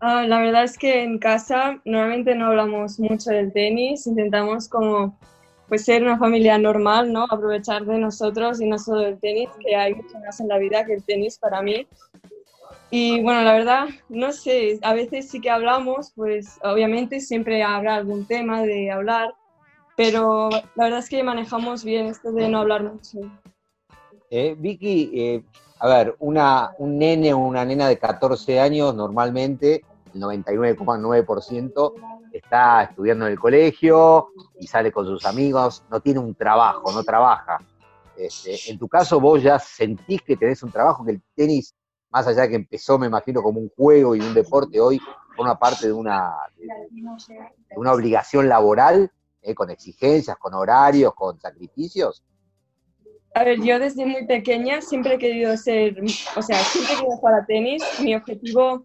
Ah, 0.00 0.24
la 0.26 0.40
verdad 0.40 0.64
es 0.64 0.78
que 0.78 1.02
en 1.02 1.18
casa 1.18 1.80
normalmente 1.84 2.34
no 2.34 2.46
hablamos 2.46 3.00
mucho 3.00 3.30
del 3.30 3.52
tenis, 3.52 4.06
intentamos 4.06 4.68
como 4.68 5.18
pues 5.68 5.84
ser 5.84 6.02
una 6.02 6.18
familia 6.18 6.56
normal, 6.56 7.12
¿no? 7.12 7.24
Aprovechar 7.24 7.84
de 7.84 7.98
nosotros 7.98 8.60
y 8.60 8.66
no 8.66 8.78
solo 8.78 9.00
del 9.00 9.18
tenis, 9.18 9.50
que 9.60 9.76
hay 9.76 9.94
mucho 9.94 10.18
más 10.20 10.40
en 10.40 10.48
la 10.48 10.56
vida 10.56 10.84
que 10.84 10.94
el 10.94 11.04
tenis 11.04 11.38
para 11.38 11.60
mí. 11.60 11.86
Y 12.90 13.22
bueno, 13.22 13.42
la 13.42 13.52
verdad, 13.52 13.88
no 14.08 14.32
sé, 14.32 14.78
a 14.82 14.94
veces 14.94 15.28
sí 15.30 15.40
que 15.40 15.50
hablamos, 15.50 16.12
pues 16.14 16.58
obviamente 16.62 17.20
siempre 17.20 17.62
habrá 17.62 17.96
algún 17.96 18.26
tema 18.26 18.62
de 18.62 18.90
hablar, 18.90 19.34
pero 19.96 20.48
la 20.50 20.84
verdad 20.84 21.00
es 21.00 21.10
que 21.10 21.22
manejamos 21.22 21.84
bien 21.84 22.06
esto 22.06 22.32
de 22.32 22.48
no 22.48 22.60
hablar 22.60 22.84
mucho. 22.84 23.18
Eh, 24.30 24.54
Vicky, 24.58 25.10
eh, 25.14 25.42
a 25.80 25.88
ver, 25.88 26.16
una, 26.18 26.72
un 26.78 26.98
nene 26.98 27.34
o 27.34 27.38
una 27.38 27.64
nena 27.64 27.88
de 27.88 27.98
14 27.98 28.58
años 28.58 28.94
normalmente, 28.94 29.84
el 30.14 30.20
99,9% 30.22 31.92
está 32.32 32.84
estudiando 32.84 33.26
en 33.26 33.32
el 33.32 33.38
colegio 33.38 34.28
y 34.58 34.66
sale 34.66 34.90
con 34.92 35.04
sus 35.04 35.26
amigos, 35.26 35.84
no 35.90 36.00
tiene 36.00 36.20
un 36.20 36.34
trabajo, 36.34 36.90
no 36.92 37.02
trabaja. 37.02 37.58
Este, 38.16 38.70
en 38.70 38.78
tu 38.78 38.88
caso, 38.88 39.20
vos 39.20 39.42
ya 39.42 39.58
sentís 39.58 40.22
que 40.22 40.36
tenés 40.36 40.62
un 40.62 40.72
trabajo, 40.72 41.04
que 41.04 41.12
el 41.12 41.22
tenis, 41.36 41.74
más 42.10 42.26
allá 42.26 42.42
de 42.42 42.50
que 42.50 42.56
empezó, 42.56 42.98
me 42.98 43.06
imagino, 43.06 43.42
como 43.42 43.60
un 43.60 43.70
juego 43.70 44.14
y 44.16 44.20
un 44.20 44.34
deporte, 44.34 44.80
hoy 44.80 45.00
forma 45.36 45.58
parte 45.58 45.86
de 45.86 45.92
una, 45.92 46.34
de 46.56 47.76
una 47.76 47.92
obligación 47.92 48.48
laboral, 48.48 49.10
eh, 49.42 49.54
con 49.54 49.70
exigencias, 49.70 50.36
con 50.36 50.54
horarios, 50.54 51.14
con 51.14 51.38
sacrificios. 51.40 52.24
A 53.34 53.44
ver, 53.44 53.62
yo 53.62 53.78
desde 53.78 54.04
muy 54.04 54.26
pequeña 54.26 54.80
siempre 54.80 55.14
he 55.14 55.18
querido 55.18 55.56
ser, 55.56 55.96
o 56.36 56.42
sea, 56.42 56.58
siempre 56.64 56.94
he 56.94 56.96
querido 56.96 57.16
jugar 57.16 57.34
a 57.34 57.46
tenis. 57.46 57.84
Mi 58.02 58.16
objetivo 58.16 58.84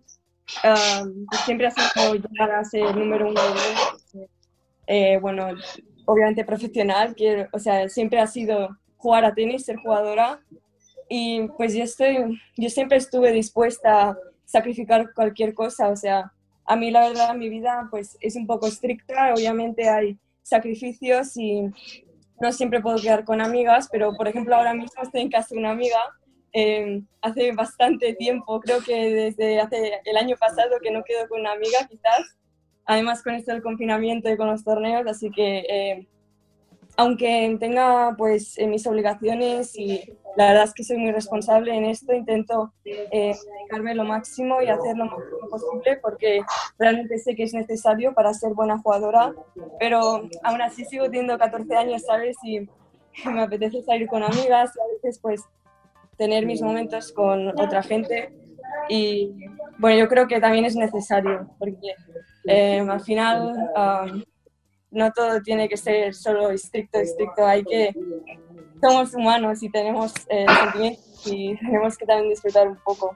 siempre 1.46 1.68
ha 1.68 1.72
sido 1.72 2.16
llegar 2.16 2.52
a 2.52 2.64
ser 2.64 2.96
número 2.96 3.30
uno 3.30 3.42
del. 3.42 4.28
Eh, 4.86 5.18
bueno, 5.20 5.48
obviamente 6.06 6.46
profesional, 6.46 7.16
quiero, 7.16 7.48
o 7.52 7.60
sea, 7.60 7.88
siempre 7.90 8.20
ha 8.20 8.28
sido 8.28 8.78
jugar 8.98 9.26
a 9.26 9.34
tenis, 9.34 9.66
ser 9.66 9.78
jugadora. 9.78 10.40
Y 11.16 11.48
pues 11.58 11.76
yo 11.76 11.84
estoy, 11.84 12.42
yo 12.58 12.70
siempre 12.72 12.98
estuve 12.98 13.32
dispuesta 13.32 14.10
a 14.10 14.18
sacrificar 14.46 15.14
cualquier 15.14 15.54
cosa, 15.54 15.90
o 15.90 15.96
sea, 15.96 16.34
a 16.66 16.76
mí 16.76 16.90
la 16.90 17.08
verdad 17.08 17.36
mi 17.36 17.50
vida 17.50 17.88
pues 17.92 18.18
es 18.20 18.36
un 18.36 18.48
poco 18.48 18.66
estricta, 18.66 19.32
obviamente 19.32 19.88
hay 19.88 20.18
sacrificios 20.42 21.38
y 21.38 21.70
no 22.42 22.52
siempre 22.52 22.82
puedo 22.82 22.98
quedar 22.98 23.26
con 23.26 23.42
amigas, 23.42 23.90
pero 23.92 24.16
por 24.18 24.28
ejemplo 24.28 24.56
ahora 24.56 24.74
mismo 24.74 25.04
estoy 25.04 25.22
en 25.22 25.30
casa 25.30 25.50
de 25.52 25.60
una 25.60 25.70
amiga. 25.70 26.00
eh, 26.52 27.04
hace 27.22 27.52
bastante 27.52 28.16
tiempo, 28.16 28.60
creo 28.60 28.80
que 28.82 29.14
desde 29.14 29.60
hace 29.60 30.02
el 30.06 30.18
año 30.18 30.36
pasado 30.40 30.80
que 30.82 30.90
no 30.90 31.04
quedo 31.04 31.28
con 31.30 31.42
una 31.42 31.52
amiga 31.52 31.88
quizás, 31.88 32.38
además 32.86 33.22
con 33.22 33.36
esto 33.36 33.52
del 33.52 33.62
confinamiento 33.62 34.32
y 34.32 34.38
con 34.38 34.48
los 34.48 34.64
torneos, 34.64 35.06
así 35.06 35.30
que 35.30 35.60
eh, 35.70 36.08
aunque 36.96 37.56
tenga 37.60 38.16
pues 38.18 38.58
eh, 38.58 38.68
mis 38.68 38.86
obligaciones 38.86 39.78
y 39.78 40.02
la 40.36 40.48
verdad 40.48 40.64
es 40.64 40.74
que 40.74 40.84
soy 40.84 40.98
muy 40.98 41.12
responsable 41.12 41.76
en 41.76 41.86
esto, 41.86 42.14
intento 42.14 42.74
eh, 42.86 43.36
dedicarme 43.58 43.96
lo 43.96 44.04
máximo 44.04 44.62
y 44.62 44.68
hacer 44.68 44.98
lo 44.98 45.06
máximo 45.06 45.50
posible 45.50 46.00
porque 46.02 46.42
realmente 46.78 47.18
sé 47.20 47.36
que 47.36 47.44
es 47.44 47.54
necesario 47.54 48.14
para 48.14 48.34
ser 48.34 48.54
buena 48.54 48.80
jugadora, 48.80 49.34
pero 49.80 50.28
aún 50.44 50.62
así 50.62 50.86
sigo 50.86 51.06
teniendo 51.06 51.38
14 51.38 51.76
años, 51.76 52.04
¿sabes? 52.06 52.36
Y 52.44 52.68
me 53.30 53.44
apetece 53.44 53.84
salir 53.84 54.08
con 54.08 54.24
amigas 54.24 54.72
y 54.76 54.80
a 54.80 54.94
veces 54.96 55.20
pues 55.20 55.44
tener 56.18 56.46
mis 56.46 56.62
momentos 56.62 57.12
con 57.12 57.50
otra 57.60 57.84
gente 57.84 58.32
y 58.90 59.32
bueno, 59.78 59.98
yo 59.98 60.08
creo 60.08 60.28
que 60.28 60.40
también 60.40 60.66
es 60.66 60.76
necesario 60.76 61.48
porque 61.60 61.96
eh, 62.46 62.80
al 62.80 63.02
final 63.02 63.54
no 64.94 65.12
todo 65.12 65.42
tiene 65.42 65.68
que 65.68 65.78
ser 65.78 66.14
solo 66.14 66.52
estricto, 66.52 67.00
estricto, 67.00 67.46
hay 67.46 67.64
que, 67.64 67.94
somos 68.82 69.14
humanos 69.14 69.62
y 69.64 69.70
tenemos 69.70 70.14
eh, 70.30 70.46
sentimientos 70.48 71.28
y 71.28 71.56
tenemos 71.58 71.98
que 71.98 72.06
también 72.06 72.30
disfrutar 72.30 72.68
un 72.68 72.78
poco. 72.78 73.16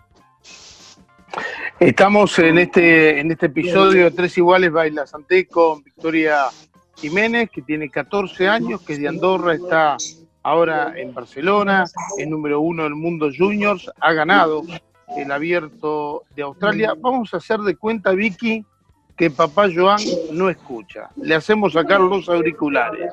Estamos 1.79 2.39
en 2.39 2.57
este, 2.57 3.19
en 3.19 3.31
este 3.31 3.45
episodio 3.45 4.05
de 4.05 4.11
Tres 4.11 4.37
Iguales 4.37 4.71
Baila 4.71 5.05
Santé 5.05 5.45
con 5.45 5.83
Victoria 5.83 6.45
Jiménez, 6.95 7.49
que 7.51 7.61
tiene 7.61 7.89
14 7.89 8.47
años, 8.47 8.81
que 8.81 8.93
es 8.93 8.99
de 8.99 9.07
Andorra, 9.07 9.53
está 9.53 9.97
ahora 10.41 10.93
en 10.95 11.13
Barcelona, 11.13 11.85
es 12.17 12.27
número 12.27 12.61
uno 12.61 12.83
del 12.83 12.95
mundo 12.95 13.29
juniors, 13.37 13.91
ha 13.99 14.13
ganado 14.13 14.63
el 15.15 15.31
abierto 15.31 16.23
de 16.35 16.43
Australia. 16.43 16.93
Vamos 16.97 17.33
a 17.33 17.37
hacer 17.37 17.59
de 17.59 17.75
cuenta, 17.75 18.11
Vicky, 18.11 18.65
que 19.17 19.31
papá 19.31 19.67
Joan 19.73 19.99
no 20.31 20.49
escucha. 20.49 21.09
Le 21.15 21.35
hacemos 21.35 21.73
sacar 21.73 21.99
los 21.99 22.29
auriculares. 22.29 23.11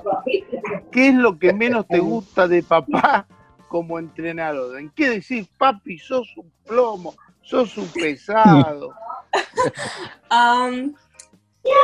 ¿Qué 0.92 1.08
es 1.08 1.14
lo 1.14 1.38
que 1.38 1.52
menos 1.52 1.88
te 1.88 1.98
gusta 1.98 2.46
de 2.46 2.62
papá 2.62 3.26
como 3.68 3.98
entrenador? 3.98 4.78
¿En 4.78 4.90
qué 4.90 5.08
decir, 5.08 5.48
papi, 5.56 5.98
sos 5.98 6.36
un 6.36 6.52
plomo, 6.66 7.14
sos 7.42 7.76
un 7.78 7.88
pesado? 7.88 8.94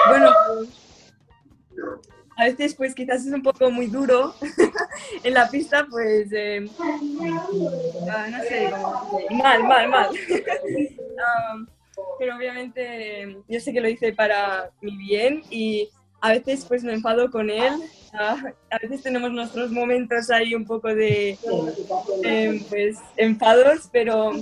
Bueno, 0.08 0.30
a 2.36 2.44
veces 2.44 2.74
pues 2.74 2.94
quizás 2.94 3.26
es 3.26 3.32
un 3.32 3.42
poco 3.42 3.70
muy 3.70 3.86
duro 3.86 4.34
en 5.24 5.34
la 5.34 5.48
pista, 5.48 5.86
pues 5.90 6.28
eh, 6.32 6.68
ah, 8.10 8.26
no 8.30 8.42
sé, 8.44 8.70
mal, 9.30 9.64
mal, 9.64 9.88
mal. 9.88 10.08
Am, 11.50 11.66
pero 12.18 12.36
obviamente 12.36 13.36
yo 13.48 13.60
sé 13.60 13.72
que 13.72 13.80
lo 13.80 13.88
hice 13.88 14.12
para 14.12 14.70
mi 14.80 14.96
bien 14.96 15.42
y 15.50 15.88
a 16.20 16.30
veces 16.30 16.64
pues 16.66 16.84
me 16.84 16.92
enfado 16.92 17.30
con 17.30 17.50
él. 17.50 17.72
A 18.12 18.78
veces 18.82 19.02
tenemos 19.02 19.30
nuestros 19.30 19.70
momentos 19.70 20.30
ahí 20.30 20.54
un 20.54 20.66
poco 20.66 20.88
de 20.88 21.38
eh, 22.24 22.66
pues 22.68 22.96
enfados, 23.16 23.88
pero 23.92 24.32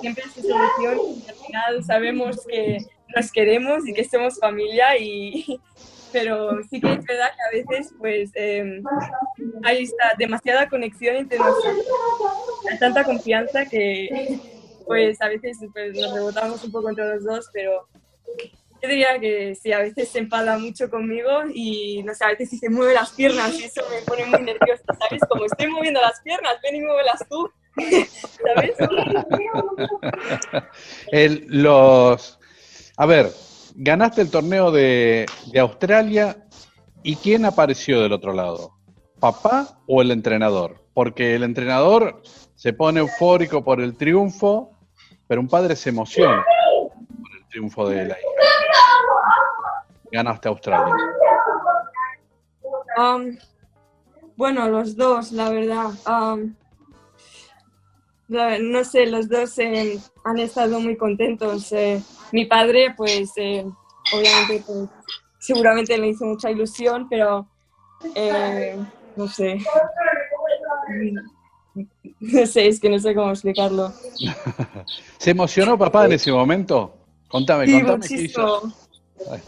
siempre 0.00 0.24
se 0.34 0.42
solución 0.42 0.98
y 0.98 1.28
al 1.28 1.34
final 1.34 1.84
sabemos 1.84 2.44
que 2.46 2.78
nos 3.14 3.30
queremos 3.30 3.86
y 3.86 3.92
que 3.92 4.04
somos 4.04 4.38
familia 4.38 4.98
y 4.98 5.60
pero 6.12 6.62
sí 6.68 6.80
que 6.80 6.92
es 6.92 7.04
verdad 7.04 7.30
que 7.34 7.58
a 7.58 7.64
veces 7.64 7.94
pues 7.98 8.30
eh, 8.34 8.82
hay 9.62 9.82
esta 9.82 10.14
demasiada 10.18 10.68
conexión 10.68 11.16
entre 11.16 11.38
nosotros, 11.38 11.86
hay 12.70 12.78
tanta 12.78 13.04
confianza 13.04 13.64
que 13.66 14.38
pues 14.92 15.22
a 15.22 15.28
veces 15.28 15.58
pues, 15.72 15.96
nos 15.96 16.12
rebotamos 16.12 16.62
un 16.64 16.70
poco 16.70 16.90
entre 16.90 17.14
los 17.14 17.24
dos, 17.24 17.48
pero 17.50 17.88
yo 18.82 18.88
diría 18.88 19.18
que 19.18 19.54
sí, 19.54 19.72
a 19.72 19.78
veces 19.78 20.08
se 20.10 20.18
enfada 20.18 20.58
mucho 20.58 20.90
conmigo 20.90 21.30
y 21.54 22.02
no 22.02 22.14
sé, 22.14 22.24
a 22.24 22.28
veces 22.28 22.50
sí 22.50 22.58
se 22.58 22.68
mueve 22.68 22.92
las 22.92 23.12
piernas 23.12 23.58
y 23.58 23.64
eso 23.64 23.82
me 23.90 24.02
pone 24.02 24.26
muy 24.26 24.42
nerviosa, 24.42 24.82
¿sabes? 24.98 25.22
Como 25.30 25.46
estoy 25.46 25.68
moviendo 25.68 25.98
las 26.02 26.20
piernas, 26.20 26.56
ven 26.62 26.76
y 26.76 26.80
muévelas 26.82 27.24
tú, 27.30 27.48
¿sabes? 28.54 28.76
Los, 31.48 32.38
a 32.98 33.06
ver, 33.06 33.30
ganaste 33.74 34.20
el 34.20 34.30
torneo 34.30 34.70
de, 34.70 35.24
de 35.52 35.58
Australia 35.58 36.44
y 37.02 37.16
¿quién 37.16 37.46
apareció 37.46 38.02
del 38.02 38.12
otro 38.12 38.34
lado? 38.34 38.74
¿Papá 39.20 39.78
o 39.86 40.02
el 40.02 40.10
entrenador? 40.10 40.84
Porque 40.92 41.34
el 41.34 41.44
entrenador 41.44 42.22
se 42.62 42.72
pone 42.72 43.00
eufórico 43.00 43.64
por 43.64 43.80
el 43.80 43.96
triunfo, 43.96 44.71
pero 45.32 45.40
un 45.40 45.48
padre 45.48 45.74
se 45.76 45.88
emociona 45.88 46.44
por 46.44 47.34
el 47.38 47.48
triunfo 47.48 47.88
de 47.88 48.04
la 48.04 48.18
hija? 48.18 48.28
Ganaste 50.12 50.46
Australia. 50.46 50.94
Um, 52.98 53.38
bueno, 54.36 54.68
los 54.68 54.94
dos, 54.94 55.32
la 55.32 55.48
verdad. 55.48 55.88
No 58.28 58.84
sé, 58.84 59.06
los 59.06 59.26
dos 59.26 59.58
eh, 59.58 59.98
han 60.22 60.38
estado 60.38 60.78
muy 60.80 60.98
contentos. 60.98 61.72
eh. 61.72 62.02
mi 62.30 62.44
padre, 62.44 62.92
pues, 62.94 63.32
eh, 63.36 63.64
obviamente, 64.12 64.62
pues, 64.66 64.90
seguramente 65.38 65.96
le 65.96 66.08
hizo 66.08 66.26
mucha 66.26 66.50
ilusión, 66.50 67.08
pero 67.08 67.46
no 69.16 69.28
sé. 69.28 69.56
No 72.20 72.46
sé, 72.46 72.68
es 72.68 72.78
que 72.80 72.88
no 72.88 72.98
sé 72.98 73.14
cómo 73.14 73.30
explicarlo. 73.30 73.92
¿Se 75.18 75.30
emocionó 75.30 75.76
papá 75.78 76.06
en 76.06 76.12
ese 76.12 76.30
momento? 76.32 76.94
Contame, 77.28 77.66
Sí, 77.66 77.72
contame 77.72 78.06
qué 78.08 78.14
hizo. 78.22 78.62
muchísimo. 78.62 79.42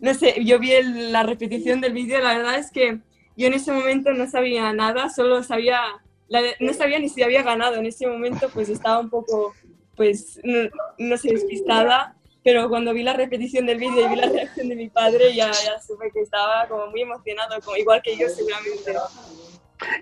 No 0.00 0.14
sé, 0.14 0.44
yo 0.44 0.58
vi 0.58 0.72
el- 0.72 1.12
la 1.12 1.22
repetición 1.22 1.80
del 1.80 1.92
vídeo, 1.92 2.20
la 2.20 2.36
verdad 2.36 2.58
es 2.58 2.70
que 2.70 3.00
yo 3.36 3.46
en 3.46 3.54
ese 3.54 3.72
momento 3.72 4.12
no 4.12 4.28
sabía 4.30 4.72
nada, 4.72 5.08
solo 5.10 5.42
sabía, 5.42 5.80
la- 6.28 6.42
no 6.58 6.72
sabía 6.74 6.98
ni 6.98 7.08
si 7.08 7.22
había 7.22 7.42
ganado, 7.42 7.76
en 7.76 7.86
ese 7.86 8.06
momento 8.06 8.48
pues 8.52 8.68
estaba 8.68 8.98
un 8.98 9.10
poco, 9.10 9.54
pues, 9.96 10.40
no, 10.42 10.68
no 10.98 11.16
sé, 11.18 11.28
despistada, 11.32 12.16
pero 12.42 12.68
cuando 12.70 12.94
vi 12.94 13.02
la 13.02 13.12
repetición 13.12 13.66
del 13.66 13.78
vídeo 13.78 14.06
y 14.06 14.08
vi 14.08 14.16
la 14.16 14.28
reacción 14.28 14.68
de 14.70 14.76
mi 14.76 14.88
padre, 14.88 15.34
ya, 15.34 15.50
ya 15.52 15.78
supe 15.86 16.10
que 16.12 16.20
estaba 16.20 16.66
como 16.68 16.86
muy 16.86 17.02
emocionado, 17.02 17.60
como, 17.62 17.76
igual 17.76 18.00
que 18.02 18.16
yo 18.16 18.26
seguramente. 18.28 18.92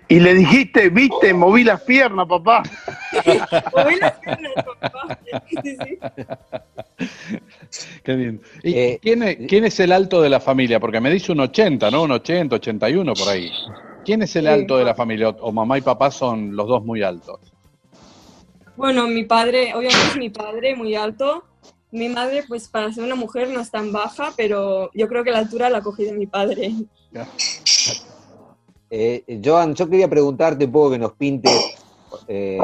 Y 0.07 0.19
le 0.19 0.33
dijiste, 0.33 0.89
viste, 0.89 1.33
moví 1.33 1.63
las 1.63 1.81
piernas, 1.81 2.27
papá. 2.27 2.63
Moví 3.75 3.95
las 3.99 4.13
piernas, 4.19 4.53
papá. 4.55 5.19
Qué 8.03 8.15
bien. 8.15 8.41
¿Y 8.63 8.73
Eh, 8.73 8.99
quién, 9.01 9.23
es, 9.23 9.37
quién 9.47 9.65
es 9.65 9.79
el 9.79 9.91
alto 9.91 10.21
de 10.21 10.29
la 10.29 10.39
familia? 10.39 10.79
Porque 10.79 10.99
me 10.99 11.09
dice 11.11 11.31
un 11.31 11.39
80, 11.41 11.91
¿no? 11.91 12.03
Un 12.03 12.11
80, 12.11 12.55
81 12.55 13.13
por 13.13 13.29
ahí. 13.29 13.51
¿Quién 14.05 14.21
es 14.23 14.35
el 14.35 14.45
Sí. 14.45 14.49
alto 14.49 14.77
de 14.77 14.85
la 14.85 14.95
familia? 14.95 15.29
O, 15.29 15.37
o 15.47 15.51
mamá 15.51 15.77
y 15.77 15.81
papá 15.81 16.11
son 16.11 16.55
los 16.55 16.67
dos 16.67 16.83
muy 16.83 17.03
altos. 17.03 17.39
Bueno, 18.75 19.07
mi 19.07 19.23
padre, 19.25 19.73
obviamente 19.75 20.07
es 20.09 20.17
mi 20.17 20.29
padre, 20.29 20.75
muy 20.75 20.95
alto. 20.95 21.43
Mi 21.91 22.07
madre, 22.07 22.43
pues 22.47 22.67
para 22.67 22.91
ser 22.93 23.03
una 23.03 23.15
mujer 23.15 23.49
no 23.49 23.59
es 23.61 23.71
tan 23.71 23.91
baja, 23.91 24.31
pero 24.37 24.89
yo 24.93 25.07
creo 25.07 25.23
que 25.23 25.31
la 25.31 25.39
altura 25.39 25.69
la 25.69 25.81
cogí 25.81 26.05
de 26.05 26.13
mi 26.13 26.27
padre. 26.27 26.71
Eh, 28.89 29.39
Joan, 29.43 29.75
yo 29.75 29.87
quería 29.89 30.09
preguntarte 30.09 30.65
un 30.65 30.71
poco 30.71 30.91
que 30.91 30.97
nos 30.99 31.13
pintes 31.13 31.71
eh, 32.27 32.59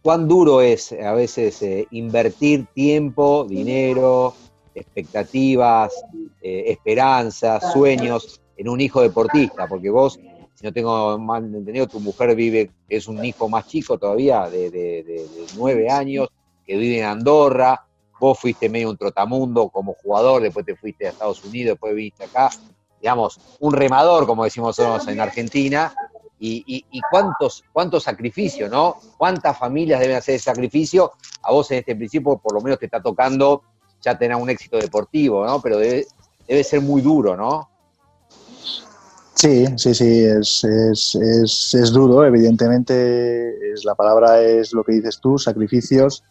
cuán 0.00 0.28
duro 0.28 0.60
es 0.60 0.92
a 0.92 1.12
veces 1.12 1.60
eh, 1.62 1.86
invertir 1.90 2.66
tiempo, 2.72 3.46
dinero, 3.48 4.38
expectativas, 4.74 6.06
eh, 6.40 6.64
esperanzas, 6.68 7.64
sueños 7.64 8.40
en 8.56 8.68
un 8.68 8.80
hijo 8.80 9.02
deportista, 9.02 9.66
porque 9.66 9.90
vos, 9.90 10.20
si 10.54 10.64
no 10.64 10.72
tengo 10.72 11.18
mal 11.18 11.44
entendido, 11.44 11.88
tu 11.88 12.00
mujer 12.00 12.34
vive, 12.36 12.72
es 12.88 13.08
un 13.08 13.22
hijo 13.24 13.48
más 13.48 13.66
chico 13.66 13.98
todavía, 13.98 14.48
de, 14.48 14.70
de- 14.70 15.48
nueve 15.52 15.90
años, 15.90 16.28
que 16.64 16.76
vive 16.76 16.98
en 17.00 17.04
Andorra, 17.06 17.80
vos 18.18 18.38
fuiste 18.38 18.68
medio 18.68 18.90
un 18.90 18.96
trotamundo 18.96 19.68
como 19.70 19.94
jugador, 19.94 20.42
después 20.42 20.64
te 20.64 20.76
fuiste 20.76 21.06
a 21.06 21.10
Estados 21.10 21.42
Unidos, 21.42 21.74
después 21.74 21.94
viniste 21.94 22.24
acá, 22.24 22.50
digamos, 23.00 23.38
un 23.60 23.72
remador, 23.72 24.26
como 24.26 24.44
decimos 24.44 24.78
nosotros 24.78 25.08
en 25.08 25.20
Argentina, 25.20 25.92
y, 26.38 26.62
y- 26.66 26.84
y 26.90 27.00
cuántos, 27.10 27.62
cuántos 27.72 28.02
sacrificios, 28.02 28.70
¿no? 28.70 28.96
¿Cuántas 29.16 29.58
familias 29.58 30.00
deben 30.00 30.16
hacer 30.16 30.34
ese 30.34 30.44
sacrificio? 30.44 31.12
A 31.42 31.52
vos 31.52 31.70
en 31.70 31.78
este 31.78 31.96
principio, 31.96 32.36
por 32.36 32.52
lo 32.54 32.60
menos 32.60 32.78
te 32.78 32.84
está 32.86 33.00
tocando 33.00 33.62
ya 34.02 34.18
tener 34.18 34.36
un 34.36 34.50
éxito 34.50 34.76
deportivo, 34.76 35.46
¿no? 35.46 35.60
Pero 35.62 35.78
debe, 35.78 36.06
debe 36.46 36.62
ser 36.62 36.80
muy 36.82 37.00
duro, 37.00 37.36
¿no? 37.36 37.68
Sí, 39.34 39.66
sí, 39.76 39.94
sí, 39.94 40.24
es, 40.24 40.64
es, 40.64 41.14
es, 41.14 41.74
es 41.74 41.92
duro, 41.92 42.24
evidentemente, 42.24 43.54
la 43.84 43.94
palabra 43.94 44.40
es 44.42 44.72
lo 44.72 44.82
que 44.82 44.92
dices 44.92 45.20
tú, 45.20 45.38
sacrificios. 45.38 46.22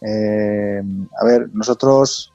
Eh, 0.00 0.82
a 1.20 1.24
ver, 1.24 1.48
nosotros 1.52 2.32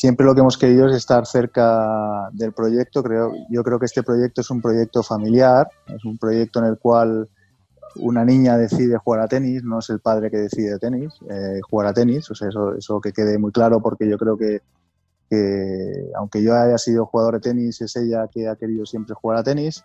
siempre 0.00 0.24
lo 0.24 0.34
que 0.34 0.40
hemos 0.40 0.56
querido 0.56 0.88
es 0.88 0.96
estar 0.96 1.26
cerca 1.26 2.30
del 2.32 2.54
proyecto. 2.54 3.02
Creo, 3.02 3.34
yo 3.50 3.62
creo 3.62 3.78
que 3.78 3.84
este 3.84 4.02
proyecto 4.02 4.40
es 4.40 4.50
un 4.50 4.62
proyecto 4.62 5.02
familiar, 5.02 5.68
es 5.88 6.02
un 6.06 6.16
proyecto 6.16 6.58
en 6.60 6.64
el 6.64 6.78
cual 6.78 7.28
una 7.96 8.24
niña 8.24 8.56
decide 8.56 8.96
jugar 8.96 9.20
a 9.20 9.28
tenis, 9.28 9.62
no 9.62 9.80
es 9.80 9.90
el 9.90 10.00
padre 10.00 10.30
que 10.30 10.38
decide 10.38 10.78
tenis, 10.78 11.12
eh, 11.28 11.60
jugar 11.68 11.88
a 11.88 11.92
tenis, 11.92 12.30
o 12.30 12.34
sea, 12.34 12.48
eso, 12.48 12.74
eso 12.74 12.98
que 12.98 13.12
quede 13.12 13.36
muy 13.36 13.52
claro 13.52 13.82
porque 13.82 14.08
yo 14.08 14.16
creo 14.16 14.38
que, 14.38 14.62
que 15.28 16.10
aunque 16.16 16.42
yo 16.42 16.54
haya 16.54 16.78
sido 16.78 17.04
jugador 17.04 17.34
de 17.34 17.40
tenis, 17.40 17.82
es 17.82 17.94
ella 17.96 18.26
que 18.32 18.48
ha 18.48 18.56
querido 18.56 18.86
siempre 18.86 19.14
jugar 19.14 19.36
a 19.36 19.42
tenis 19.42 19.84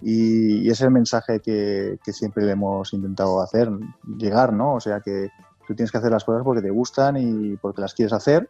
y, 0.00 0.66
y 0.66 0.70
es 0.70 0.80
el 0.80 0.90
mensaje 0.90 1.38
que, 1.38 2.00
que 2.04 2.12
siempre 2.12 2.44
le 2.44 2.52
hemos 2.52 2.92
intentado 2.94 3.40
hacer, 3.40 3.70
llegar, 4.18 4.52
¿no? 4.52 4.74
O 4.74 4.80
sea, 4.80 4.98
que 4.98 5.28
tú 5.68 5.76
tienes 5.76 5.92
que 5.92 5.98
hacer 5.98 6.10
las 6.10 6.24
cosas 6.24 6.42
porque 6.42 6.62
te 6.62 6.70
gustan 6.70 7.16
y 7.16 7.56
porque 7.58 7.80
las 7.80 7.94
quieres 7.94 8.12
hacer 8.12 8.48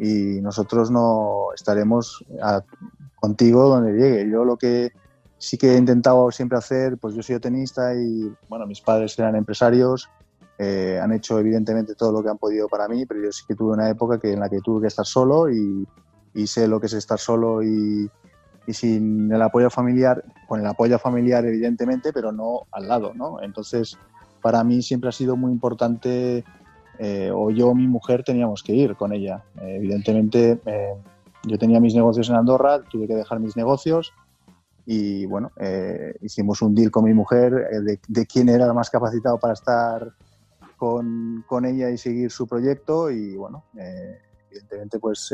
y 0.00 0.40
nosotros 0.40 0.90
no 0.90 1.48
estaremos 1.54 2.24
a- 2.42 2.62
contigo 3.16 3.68
donde 3.68 3.92
llegue. 3.92 4.30
Yo 4.30 4.44
lo 4.46 4.56
que 4.56 4.92
sí 5.36 5.58
que 5.58 5.74
he 5.74 5.76
intentado 5.76 6.30
siempre 6.30 6.56
hacer, 6.56 6.96
pues 6.96 7.14
yo 7.14 7.22
soy 7.22 7.38
tenista 7.38 7.94
y 7.94 8.32
bueno, 8.48 8.66
mis 8.66 8.80
padres 8.80 9.18
eran 9.18 9.36
empresarios, 9.36 10.08
eh, 10.58 10.98
han 11.02 11.12
hecho 11.12 11.38
evidentemente 11.38 11.94
todo 11.94 12.12
lo 12.12 12.22
que 12.22 12.30
han 12.30 12.38
podido 12.38 12.66
para 12.66 12.88
mí, 12.88 13.04
pero 13.04 13.22
yo 13.22 13.30
sí 13.30 13.44
que 13.46 13.54
tuve 13.54 13.74
una 13.74 13.90
época 13.90 14.18
que, 14.18 14.32
en 14.32 14.40
la 14.40 14.48
que 14.48 14.60
tuve 14.60 14.80
que 14.82 14.86
estar 14.88 15.04
solo 15.04 15.50
y, 15.50 15.86
y 16.34 16.46
sé 16.46 16.66
lo 16.66 16.80
que 16.80 16.86
es 16.86 16.94
estar 16.94 17.18
solo 17.18 17.62
y, 17.62 18.10
y 18.66 18.72
sin 18.72 19.30
el 19.30 19.42
apoyo 19.42 19.68
familiar, 19.68 20.24
con 20.48 20.60
el 20.60 20.66
apoyo 20.66 20.98
familiar 20.98 21.44
evidentemente, 21.44 22.10
pero 22.12 22.32
no 22.32 22.62
al 22.72 22.88
lado, 22.88 23.12
¿no? 23.14 23.42
Entonces, 23.42 23.98
para 24.42 24.64
mí 24.64 24.80
siempre 24.80 25.10
ha 25.10 25.12
sido 25.12 25.36
muy 25.36 25.52
importante, 25.52 26.44
eh, 27.02 27.30
o 27.32 27.50
yo 27.50 27.68
o 27.68 27.74
mi 27.74 27.86
mujer 27.86 28.22
teníamos 28.22 28.62
que 28.62 28.74
ir 28.74 28.94
con 28.94 29.12
ella. 29.14 29.42
Eh, 29.62 29.76
evidentemente, 29.76 30.60
eh, 30.66 30.94
yo 31.44 31.58
tenía 31.58 31.80
mis 31.80 31.94
negocios 31.94 32.28
en 32.28 32.36
Andorra, 32.36 32.82
tuve 32.82 33.06
que 33.06 33.14
dejar 33.14 33.40
mis 33.40 33.56
negocios 33.56 34.12
y 34.84 35.24
bueno, 35.24 35.50
eh, 35.56 36.14
hicimos 36.20 36.60
un 36.60 36.74
deal 36.74 36.90
con 36.90 37.04
mi 37.04 37.14
mujer 37.14 37.68
eh, 37.70 37.80
de, 37.80 38.00
de 38.06 38.26
quién 38.26 38.50
era 38.50 38.66
el 38.66 38.74
más 38.74 38.90
capacitado 38.90 39.38
para 39.38 39.54
estar 39.54 40.12
con, 40.76 41.42
con 41.46 41.64
ella 41.64 41.88
y 41.88 41.96
seguir 41.96 42.30
su 42.30 42.46
proyecto 42.46 43.10
y 43.10 43.34
bueno, 43.34 43.64
eh, 43.78 44.18
evidentemente 44.50 44.98
pues 44.98 45.32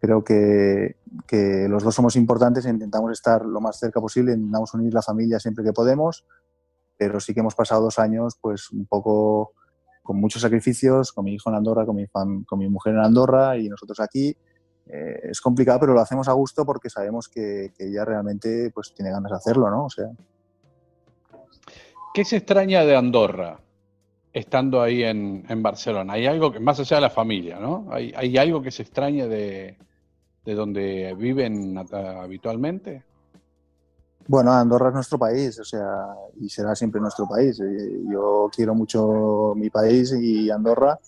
creo 0.00 0.24
que, 0.24 0.96
que 1.26 1.68
los 1.68 1.84
dos 1.84 1.94
somos 1.94 2.16
importantes 2.16 2.66
e 2.66 2.70
intentamos 2.70 3.12
estar 3.12 3.44
lo 3.44 3.60
más 3.60 3.78
cerca 3.78 4.00
posible, 4.00 4.32
intentamos 4.32 4.74
unir 4.74 4.92
la 4.92 5.02
familia 5.02 5.38
siempre 5.38 5.64
que 5.64 5.72
podemos, 5.72 6.24
pero 6.96 7.20
sí 7.20 7.32
que 7.32 7.40
hemos 7.40 7.54
pasado 7.54 7.82
dos 7.82 7.98
años 8.00 8.36
pues 8.40 8.70
un 8.70 8.86
poco 8.86 9.52
con 10.04 10.20
muchos 10.20 10.42
sacrificios, 10.42 11.12
con 11.12 11.24
mi 11.24 11.34
hijo 11.34 11.50
en 11.50 11.56
Andorra, 11.56 11.84
con 11.84 11.96
mi, 11.96 12.06
con 12.06 12.58
mi 12.58 12.68
mujer 12.68 12.94
en 12.94 13.00
Andorra 13.00 13.58
y 13.58 13.68
nosotros 13.68 13.98
aquí. 13.98 14.36
Eh, 14.86 15.30
es 15.30 15.40
complicado, 15.40 15.80
pero 15.80 15.94
lo 15.94 16.00
hacemos 16.00 16.28
a 16.28 16.32
gusto 16.32 16.64
porque 16.64 16.90
sabemos 16.90 17.28
que, 17.28 17.72
que 17.76 17.88
ella 17.88 18.04
realmente 18.04 18.70
pues 18.72 18.92
tiene 18.94 19.10
ganas 19.10 19.30
de 19.30 19.36
hacerlo, 19.36 19.70
¿no? 19.70 19.86
O 19.86 19.90
sea, 19.90 20.10
¿Qué 22.14 22.24
se 22.24 22.36
extraña 22.36 22.84
de 22.84 22.94
Andorra 22.94 23.58
estando 24.32 24.80
ahí 24.80 25.02
en, 25.02 25.44
en 25.48 25.62
Barcelona? 25.64 26.12
¿Hay 26.12 26.26
algo 26.26 26.52
que, 26.52 26.60
más 26.60 26.78
allá 26.78 26.98
de 26.98 27.00
la 27.00 27.10
familia, 27.10 27.58
¿no? 27.58 27.88
¿Hay, 27.90 28.12
hay 28.14 28.36
algo 28.36 28.62
que 28.62 28.70
se 28.70 28.82
extraña 28.82 29.26
de, 29.26 29.76
de 30.44 30.54
donde 30.54 31.12
viven 31.18 31.76
habitualmente? 31.92 33.02
Bueno, 34.26 34.52
Andorra 34.52 34.88
es 34.88 34.94
nuestro 34.94 35.18
país, 35.18 35.58
o 35.58 35.64
sea, 35.64 36.06
y 36.40 36.48
será 36.48 36.74
siempre 36.74 37.00
nuestro 37.00 37.28
país. 37.28 37.60
Eh, 37.60 38.02
Yo 38.10 38.48
quiero 38.54 38.74
mucho 38.74 39.52
mi 39.54 39.68
país 39.68 40.12
y 40.12 40.50
Andorra, 40.50 40.98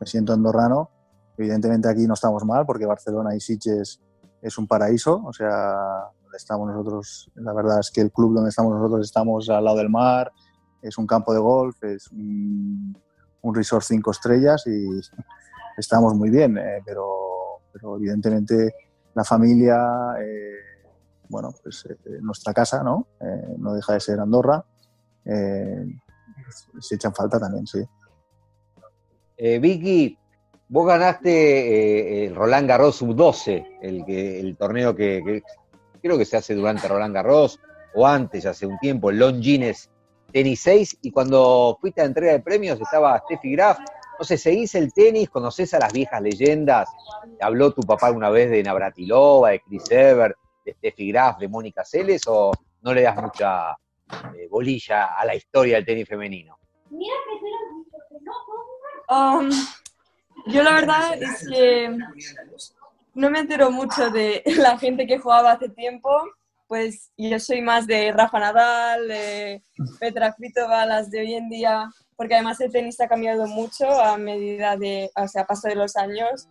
me 0.00 0.06
siento 0.06 0.32
andorrano. 0.32 0.90
Evidentemente 1.36 1.88
aquí 1.88 2.06
no 2.06 2.14
estamos 2.14 2.44
mal 2.44 2.66
porque 2.66 2.86
Barcelona 2.86 3.34
y 3.34 3.40
Sitges 3.40 4.00
es 4.42 4.58
un 4.58 4.66
paraíso, 4.66 5.22
o 5.24 5.32
sea, 5.32 5.74
estamos 6.36 6.68
nosotros, 6.68 7.30
la 7.36 7.52
verdad 7.52 7.80
es 7.80 7.90
que 7.90 8.00
el 8.00 8.12
club 8.12 8.34
donde 8.34 8.50
estamos 8.50 8.74
nosotros 8.74 9.06
estamos 9.06 9.48
al 9.48 9.64
lado 9.64 9.78
del 9.78 9.88
mar, 9.88 10.30
es 10.82 10.98
un 10.98 11.06
campo 11.06 11.32
de 11.32 11.40
golf, 11.40 11.82
es 11.82 12.10
un, 12.10 12.96
un 13.42 13.54
resort 13.54 13.84
cinco 13.84 14.10
estrellas 14.10 14.66
y 14.66 14.86
estamos 15.78 16.14
muy 16.14 16.30
bien, 16.30 16.58
eh, 16.58 16.82
pero, 16.84 17.06
pero 17.72 17.96
evidentemente 17.96 18.74
la 19.14 19.24
familia, 19.24 19.76
eh, 20.20 20.73
bueno, 21.34 21.52
pues 21.64 21.84
eh, 21.90 21.96
nuestra 22.22 22.54
casa, 22.54 22.84
¿no? 22.84 23.08
Eh, 23.20 23.56
no 23.58 23.74
deja 23.74 23.94
de 23.94 23.98
ser 23.98 24.20
Andorra. 24.20 24.64
Eh, 25.24 25.84
se 26.78 26.94
echan 26.94 27.12
falta 27.12 27.40
también, 27.40 27.66
sí. 27.66 27.84
Eh, 29.36 29.58
Vicky, 29.58 30.16
vos 30.68 30.86
ganaste 30.86 31.30
eh, 31.32 32.26
el 32.26 32.36
Roland 32.36 32.68
Garros 32.68 32.94
Sub-12, 32.94 33.78
el, 33.82 34.04
el 34.08 34.56
torneo 34.56 34.94
que, 34.94 35.42
creo 36.00 36.16
que 36.16 36.24
se 36.24 36.36
hace 36.36 36.54
durante 36.54 36.86
Roland 36.86 37.12
Garros, 37.12 37.58
o 37.96 38.06
antes, 38.06 38.46
hace 38.46 38.64
un 38.64 38.78
tiempo, 38.78 39.10
el 39.10 39.18
Longines 39.18 39.90
Tennis 40.32 40.60
6, 40.60 40.98
y 41.02 41.10
cuando 41.10 41.76
fuiste 41.80 42.00
a 42.00 42.04
la 42.04 42.08
entrega 42.10 42.32
de 42.34 42.40
premios 42.40 42.80
estaba 42.80 43.18
Steffi 43.18 43.50
Graf 43.50 43.80
no 44.18 44.24
sé, 44.24 44.38
¿seguís 44.38 44.74
el 44.74 44.92
tenis? 44.92 45.28
¿Conoces 45.28 45.74
a 45.74 45.78
las 45.78 45.92
viejas 45.92 46.22
leyendas? 46.22 46.88
¿Habló 47.40 47.72
tu 47.72 47.82
papá 47.82 48.10
una 48.10 48.30
vez 48.30 48.50
de 48.50 48.62
Navratilova, 48.62 49.50
de 49.50 49.60
Chris 49.60 49.90
Evert, 49.90 50.36
de 50.64 50.72
Steffi 50.72 51.08
Graf, 51.10 51.38
de 51.38 51.48
Mónica 51.48 51.84
Celes 51.84 52.22
o 52.26 52.52
no 52.82 52.94
le 52.94 53.02
das 53.02 53.16
mucha 53.16 53.76
eh, 54.34 54.48
bolilla 54.48 55.16
a 55.16 55.24
la 55.24 55.34
historia 55.34 55.76
del 55.76 55.84
tenis 55.84 56.08
femenino? 56.08 56.58
Um, 59.08 59.50
yo 60.46 60.62
la 60.62 60.72
verdad 60.72 61.22
es 61.22 61.46
que 61.48 61.96
no 63.14 63.30
me 63.30 63.40
entero 63.40 63.70
mucho 63.70 64.10
de 64.10 64.42
la 64.58 64.78
gente 64.78 65.06
que 65.06 65.18
jugaba 65.18 65.52
hace 65.52 65.68
tiempo. 65.68 66.10
Pues 66.66 67.12
yo 67.16 67.38
soy 67.38 67.60
más 67.60 67.86
de 67.86 68.10
Rafa 68.10 68.40
Nadal, 68.40 69.06
de 69.06 69.62
Petra 70.00 70.32
Kvitova, 70.32 70.86
las 70.86 71.10
de 71.10 71.20
hoy 71.20 71.34
en 71.34 71.48
día, 71.50 71.90
porque 72.16 72.34
además 72.34 72.60
el 72.60 72.72
tenis 72.72 73.00
ha 73.00 73.06
cambiado 73.06 73.46
mucho 73.46 73.88
a 73.88 74.16
medida 74.16 74.76
de, 74.76 75.10
o 75.14 75.28
sea, 75.28 75.42
a 75.42 75.46
paso 75.46 75.68
de 75.68 75.76
los 75.76 75.94
años. 75.94 76.48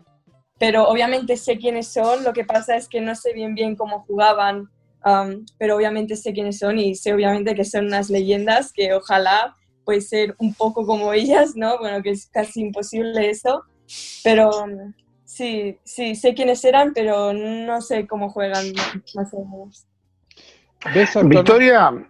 Pero 0.66 0.88
obviamente 0.88 1.36
sé 1.36 1.58
quiénes 1.58 1.88
son, 1.92 2.24
lo 2.24 2.32
que 2.32 2.46
pasa 2.46 2.78
es 2.78 2.88
que 2.88 3.02
no 3.02 3.16
sé 3.16 3.34
bien 3.34 3.54
bien 3.54 3.76
cómo 3.76 4.06
jugaban, 4.08 4.70
um, 5.06 5.46
pero 5.60 5.76
obviamente 5.76 6.16
sé 6.16 6.32
quiénes 6.32 6.58
son 6.60 6.80
y 6.80 6.96
sé 6.96 7.14
obviamente 7.14 7.54
que 7.54 7.66
son 7.66 7.88
unas 7.88 8.10
leyendas 8.10 8.72
que 8.72 8.94
ojalá 8.94 9.58
puede 9.84 10.00
ser 10.00 10.36
un 10.38 10.54
poco 10.54 10.86
como 10.86 11.12
ellas, 11.12 11.52
¿no? 11.58 11.78
Bueno, 11.80 12.02
que 12.02 12.12
es 12.12 12.28
casi 12.28 12.62
imposible 12.62 13.30
eso, 13.30 13.64
pero 14.24 14.52
um, 14.64 14.94
sí, 15.26 15.78
sí, 15.84 16.16
sé 16.16 16.34
quiénes 16.34 16.64
eran, 16.64 16.94
pero 16.94 17.34
no 17.34 17.82
sé 17.82 18.08
cómo 18.08 18.30
juegan 18.30 18.66
más 19.16 19.34
o 19.34 19.44
menos. 19.44 19.86
¿Ves 20.96 21.10
actualmente- 21.10 21.40
Victoria, 21.42 22.08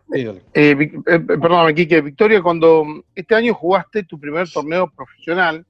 eh, 0.53 0.75
Vic- 0.75 0.93
eh, 1.07 1.19
perdóname, 1.19 1.73
Quique, 1.73 2.01
Victoria, 2.01 2.39
cuando 2.43 2.83
este 3.15 3.33
año 3.33 3.55
jugaste 3.55 4.03
tu 4.03 4.19
primer 4.19 4.47
torneo 4.51 4.91
profesional, 4.95 5.65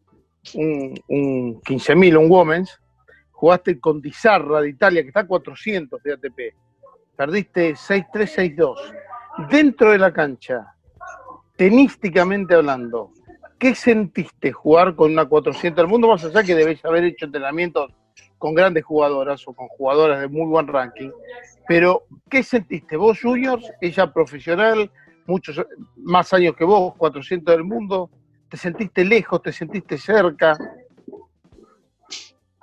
un, 0.56 0.94
un 1.08 1.62
15.000, 1.62 2.18
un 2.18 2.30
Women's, 2.30 2.80
jugaste 3.32 3.80
con 3.80 4.02
Dizarra 4.02 4.62
de 4.62 4.70
Italia, 4.70 5.02
que 5.02 5.10
está 5.10 5.22
a 5.22 5.28
400 5.28 6.02
de 6.02 6.14
ATP. 6.14 6.40
Perdiste 7.16 7.74
6-3, 7.74 8.56
6-2. 8.56 8.76
Dentro 9.50 9.92
de 9.92 9.98
la 9.98 10.14
cancha, 10.14 10.74
tenísticamente 11.56 12.56
hablando, 12.56 13.12
¿qué 13.60 13.76
sentiste 13.76 14.52
jugar 14.52 14.96
con 14.96 15.12
una 15.12 15.26
400 15.26 15.76
del 15.76 15.88
mundo? 15.88 16.08
Más 16.08 16.24
allá 16.24 16.44
que 16.44 16.56
debes 16.56 16.84
haber 16.86 17.04
hecho 17.06 17.26
entrenamientos 17.26 17.92
con 18.38 18.54
grandes 18.54 18.84
jugadoras 18.84 19.48
o 19.48 19.54
con 19.54 19.68
jugadoras 19.70 20.20
de 20.20 20.28
muy 20.28 20.46
buen 20.48 20.68
ranking. 20.68 21.12
Pero, 21.68 22.04
¿qué 22.30 22.44
sentiste? 22.44 22.98
Vos 22.98 23.20
juniors, 23.22 23.72
ella 23.80 24.12
profesional, 24.12 24.92
muchos 25.26 25.62
más 25.96 26.34
años 26.34 26.56
que 26.56 26.66
vos, 26.66 26.94
400 26.98 27.56
del 27.56 27.64
mundo, 27.64 28.10
¿te 28.54 28.58
sentiste 28.58 29.04
lejos, 29.04 29.42
te 29.42 29.52
sentiste 29.52 29.98
cerca? 29.98 30.56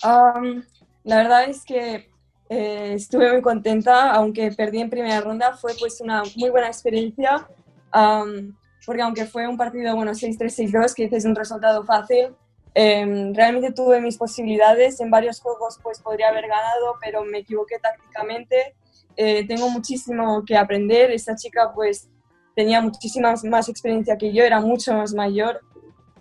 Um, 0.05 0.63
la 1.03 1.17
verdad 1.17 1.45
es 1.49 1.65
que 1.65 2.09
eh, 2.49 2.93
estuve 2.95 3.33
muy 3.33 3.43
contenta, 3.43 4.13
aunque 4.13 4.53
perdí 4.53 4.81
en 4.81 4.89
primera 4.89 5.21
ronda, 5.21 5.57
fue 5.57 5.73
pues 5.81 6.01
una 6.01 6.23
muy 6.37 6.49
buena 6.51 6.69
experiencia, 6.69 7.49
um, 7.93 8.55
porque 8.87 9.03
aunque 9.03 9.25
fue 9.27 9.49
un 9.49 9.57
partido, 9.57 9.97
bueno, 9.97 10.13
6-3, 10.13 10.71
6-2, 10.71 10.95
que 10.95 11.09
es 11.11 11.25
un 11.25 11.35
resultado 11.35 11.85
fácil, 11.85 12.37
em, 12.73 13.35
realmente 13.35 13.73
tuve 13.73 14.01
mis 14.01 14.17
posibilidades, 14.17 15.01
en 15.01 15.11
varios 15.11 15.41
juegos 15.41 15.81
pues 15.83 15.99
podría 15.99 16.29
haber 16.29 16.47
ganado, 16.47 16.99
pero 17.01 17.25
me 17.25 17.39
equivoqué 17.39 17.81
tácticamente, 17.81 18.77
Eh, 19.17 19.45
tengo 19.45 19.69
muchísimo 19.69 20.45
que 20.47 20.57
aprender, 20.57 21.11
esta 21.11 21.35
chica 21.35 21.73
pues 21.75 22.09
tenía 22.55 22.81
muchísima 22.81 23.35
más 23.45 23.69
experiencia 23.69 24.17
que 24.17 24.33
yo, 24.33 24.45
era 24.45 24.61
mucho 24.61 24.95
más 24.95 25.13
mayor, 25.13 25.61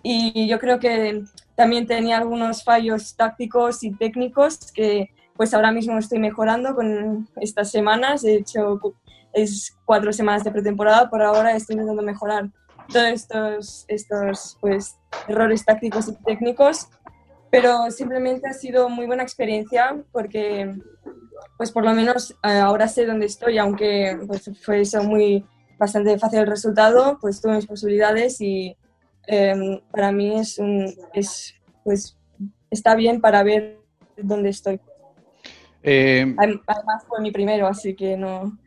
y 0.02 0.48
yo 0.48 0.58
creo 0.58 0.78
que 0.78 1.24
también 1.54 1.86
tenía 1.86 2.18
algunos 2.18 2.64
fallos 2.64 3.14
tácticos 3.16 3.82
y 3.82 3.92
técnicos 3.92 4.72
que 4.72 5.10
pues 5.36 5.54
ahora 5.54 5.72
mismo 5.72 5.98
estoy 5.98 6.18
mejorando 6.18 6.74
con 6.74 7.28
estas 7.36 7.70
semanas. 7.70 8.24
He 8.24 8.34
hecho 8.34 8.80
es 9.32 9.76
cuatro 9.84 10.12
semanas 10.12 10.44
de 10.44 10.50
pretemporada, 10.50 11.08
por 11.08 11.22
ahora 11.22 11.54
estoy 11.54 11.74
intentando 11.74 12.02
mejorar 12.02 12.50
todos 12.92 13.06
estos, 13.06 13.84
estos 13.88 14.58
pues, 14.60 14.96
errores 15.28 15.64
tácticos 15.64 16.08
y 16.08 16.14
técnicos, 16.24 16.88
pero 17.50 17.90
simplemente 17.90 18.48
ha 18.48 18.52
sido 18.52 18.88
muy 18.88 19.06
buena 19.06 19.22
experiencia 19.22 19.96
porque 20.12 20.74
pues 21.56 21.70
por 21.70 21.84
lo 21.84 21.92
menos 21.92 22.32
eh, 22.42 22.58
ahora 22.58 22.88
sé 22.88 23.06
dónde 23.06 23.26
estoy, 23.26 23.58
aunque 23.58 24.18
pues, 24.26 24.50
fue 24.62 24.80
eso 24.80 25.02
muy 25.02 25.44
bastante 25.78 26.18
fácil 26.18 26.40
el 26.40 26.46
resultado, 26.46 27.18
pues 27.20 27.40
tuve 27.40 27.56
mis 27.56 27.66
posibilidades 27.66 28.40
y 28.40 28.76
eh, 29.30 29.80
para 29.90 30.12
mí 30.12 30.38
es 30.38 30.58
un 30.58 30.92
es 31.14 31.54
pues 31.84 32.16
está 32.70 32.94
bien 32.94 33.20
para 33.20 33.42
ver 33.42 33.80
dónde 34.16 34.50
estoy. 34.50 34.80
Eh, 35.82 36.26
Adem- 36.36 36.62
Además 36.66 37.04
fue 37.08 37.20
mi 37.20 37.30
primero, 37.30 37.66
así 37.66 37.94
que 37.94 38.16
no 38.16 38.58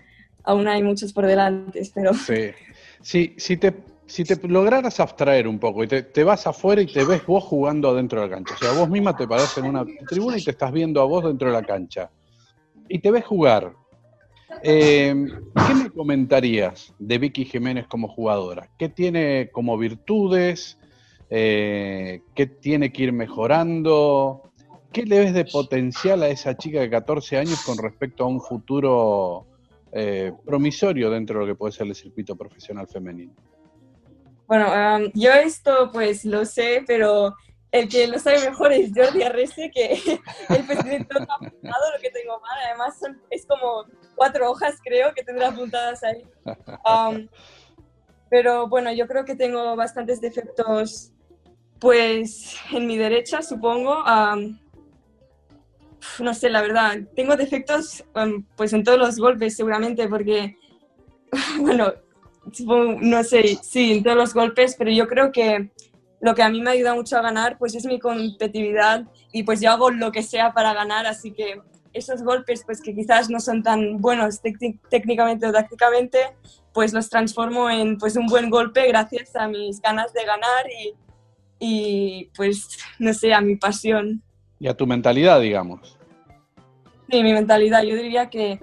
aún 0.43 0.67
hay 0.67 0.82
muchos 0.84 1.13
por 1.13 1.26
delante, 1.28 1.82
pero 1.93 2.13
sí. 2.13 2.52
Si, 3.02 3.36
si, 3.38 3.58
te, 3.58 3.73
si 4.08 4.23
te 4.23 4.36
lograras 4.47 4.99
abstraer 4.99 5.47
un 5.47 5.60
poco 5.60 5.84
y 5.84 5.88
te, 5.88 6.04
te 6.04 6.23
vas 6.23 6.47
afuera 6.47 6.82
y 6.82 6.86
te 6.88 7.04
ves 7.06 7.26
vos 7.26 7.43
jugando 7.43 7.89
adentro 7.89 8.21
de 8.21 8.28
la 8.28 8.36
cancha, 8.36 8.54
o 8.54 8.58
sea, 8.58 8.71
vos 8.71 8.89
misma 8.89 9.15
te 9.15 9.28
parás 9.28 9.58
en 9.58 9.65
una 9.65 9.86
tribuna 10.08 10.38
y 10.38 10.43
te 10.43 10.52
estás 10.52 10.71
viendo 10.71 11.02
a 11.02 11.06
vos 11.06 11.23
dentro 11.26 11.49
de 11.49 11.54
la 11.54 11.63
cancha 11.63 12.10
y 12.88 12.99
te 12.99 13.12
ves 13.12 13.26
jugar, 13.26 13.73
eh, 14.62 15.16
¿qué 15.68 15.74
me 15.76 15.89
comentarías 15.89 16.94
de 17.00 17.18
Vicky 17.18 17.46
Jiménez 17.46 17.88
como 17.88 18.08
jugadora? 18.08 18.70
¿Qué 18.78 18.89
tiene 18.89 19.50
como 19.52 19.78
virtudes? 19.78 20.78
Eh, 21.30 22.22
¿Qué 22.36 22.46
tiene 22.46 22.92
que 22.92 23.04
ir 23.04 23.13
mejorando? 23.13 24.52
¿Qué 24.92 25.06
le 25.06 25.20
ves 25.20 25.34
de 25.34 25.46
potencial 25.46 26.22
a 26.24 26.28
esa 26.28 26.56
chica 26.56 26.82
de 26.82 26.89
14 26.89 27.38
años 27.38 27.63
con 27.63 27.78
respecto 27.78 28.24
a 28.24 28.28
un 28.28 28.42
futuro 28.42 29.48
eh, 29.92 30.32
promisorio 30.46 31.10
dentro 31.10 31.39
de 31.39 31.46
lo 31.46 31.54
que 31.54 31.58
puede 31.58 31.72
ser 31.72 31.88
el 31.88 31.96
circuito 31.96 32.36
profesional 32.36 32.88
femenino? 32.88 33.34
bueno, 34.46 35.12
yo 35.16 35.32
esto 35.32 35.89
pues 35.92 36.26
lo 36.26 36.46
sé, 36.46 36.84
pero 36.86 37.36
el 37.74 37.90
que 37.90 38.08
lo 38.08 38.20
sabe 38.20 38.40
mejor 38.50 38.72
es 38.72 38.92
Jordi 38.96 39.24
Arrese, 39.24 39.72
que 39.74 40.00
pues 40.48 40.80
tiene 40.84 41.04
todo 41.06 41.24
apuntado 41.24 41.92
lo 41.96 42.00
que 42.02 42.12
tengo 42.12 42.40
mal, 42.40 42.58
además 42.68 42.98
son- 43.00 43.20
es 43.32 43.46
como 43.48 43.86
cuatro 44.16 44.50
hojas 44.52 44.76
creo 44.84 45.14
que 45.14 45.24
tendrá 45.24 45.50
apuntadas 45.50 46.04
ahí. 46.04 46.24
Um, 46.86 47.28
pero 48.30 48.68
bueno, 48.68 48.92
yo 48.94 49.08
creo 49.08 49.26
que 49.26 49.36
tengo 49.36 49.76
bastantes 49.76 50.22
defectos, 50.22 51.12
pues 51.80 52.56
en 52.72 52.86
mi 52.88 52.96
derecha, 52.98 53.42
supongo. 53.42 53.94
am, 54.06 54.60
no 56.20 56.34
sé, 56.34 56.50
la 56.50 56.62
verdad, 56.62 56.98
tengo 57.16 57.36
defectos, 57.36 58.04
am, 58.14 58.46
pues 58.56 58.72
en 58.74 58.84
todos 58.84 59.00
los 59.00 59.18
golpes, 59.18 59.56
seguramente, 59.56 60.08
porque, 60.08 60.58
bueno, 61.60 61.94
supongo- 62.52 63.00
no 63.02 63.24
sé, 63.24 63.58
sí, 63.64 63.94
en 63.94 64.04
todos 64.04 64.18
los 64.18 64.34
golpes, 64.34 64.76
pero 64.78 64.92
yo 64.92 65.08
creo 65.08 65.32
que 65.32 65.72
lo 66.24 66.34
que 66.36 66.42
a 66.42 66.48
mí 66.50 66.62
me 66.62 66.72
ayuda 66.72 66.96
mucho 66.96 67.18
a 67.18 67.22
ganar, 67.22 67.58
pues 67.58 67.76
es 67.76 67.86
mi 67.86 68.00
competitividad 68.00 69.04
y 69.34 69.44
pues 69.44 69.60
yo 69.60 69.72
hago 69.72 69.92
lo 69.92 70.10
que 70.14 70.24
sea 70.24 70.54
para 70.54 70.74
ganar, 70.74 71.06
así 71.06 71.32
que 71.34 71.62
esos 71.92 72.24
golpes, 72.24 72.64
pues 72.66 72.82
que 72.82 72.96
quizás 72.96 73.30
no 73.30 73.42
son 73.42 73.62
tan 73.62 73.98
buenos 74.00 74.42
técnic- 74.42 74.80
técnicamente 74.90 75.46
o 75.46 75.52
tácticamente, 75.52 76.20
pues 76.74 76.94
los 76.94 77.10
transformo 77.10 77.70
en 77.70 77.98
pues 77.98 78.16
un 78.16 78.28
buen 78.28 78.50
golpe 78.50 78.88
gracias 78.88 79.36
a 79.36 79.50
mis 79.50 79.82
ganas 79.82 80.14
de 80.14 80.24
ganar 80.24 80.66
y, 80.82 80.94
y 81.60 82.32
pues 82.38 82.80
no 83.00 83.14
sé, 83.14 83.34
a 83.34 83.42
mi 83.42 83.58
pasión. 83.58 84.24
Y 84.60 84.68
a 84.70 84.74
tu 84.78 84.88
mentalidad, 84.88 85.42
digamos. 85.42 86.00
Sí, 87.12 87.22
mi 87.22 87.34
mentalidad. 87.34 87.84
Yo 87.84 87.96
diría 87.96 88.30
que 88.30 88.60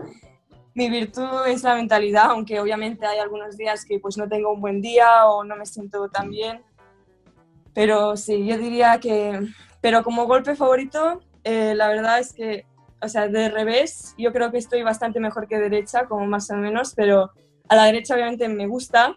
mi 0.75 0.88
virtud 0.88 1.46
es 1.46 1.62
la 1.62 1.75
mentalidad, 1.75 2.31
aunque 2.31 2.59
obviamente 2.59 3.05
hay 3.05 3.18
algunos 3.18 3.59
días 3.59 3.85
que 3.85 4.01
pues 4.01 4.16
no 4.16 4.27
tengo 4.29 4.51
un 4.51 4.62
buen 4.62 4.81
día 4.81 5.27
o 5.27 5.44
no 5.44 5.57
me 5.57 5.66
siento 5.66 6.09
tan 6.09 6.31
bien. 6.31 6.62
Pero 7.74 8.16
sí, 8.16 8.44
yo 8.46 8.59
diría 8.59 8.98
que... 9.00 9.40
Pero 9.80 10.02
como 10.02 10.26
golpe 10.26 10.54
favorito, 10.56 11.22
eh, 11.44 11.74
la 11.74 11.88
verdad 11.88 12.18
es 12.18 12.33
que, 12.35 12.66
o 13.00 13.09
sea, 13.09 13.28
de 13.28 13.48
revés, 13.48 14.14
yo 14.18 14.33
creo 14.33 14.50
que 14.50 14.59
estoy 14.59 14.83
bastante 14.83 15.20
mejor 15.20 15.48
que 15.48 15.59
derecha, 15.59 16.06
como 16.06 16.26
más 16.26 16.50
o 16.50 16.56
menos, 16.56 16.92
pero 16.94 17.30
a 17.68 17.76
la 17.76 17.85
derecha 17.87 18.14
obviamente 18.14 18.48
me 18.48 18.66
gusta, 18.66 19.16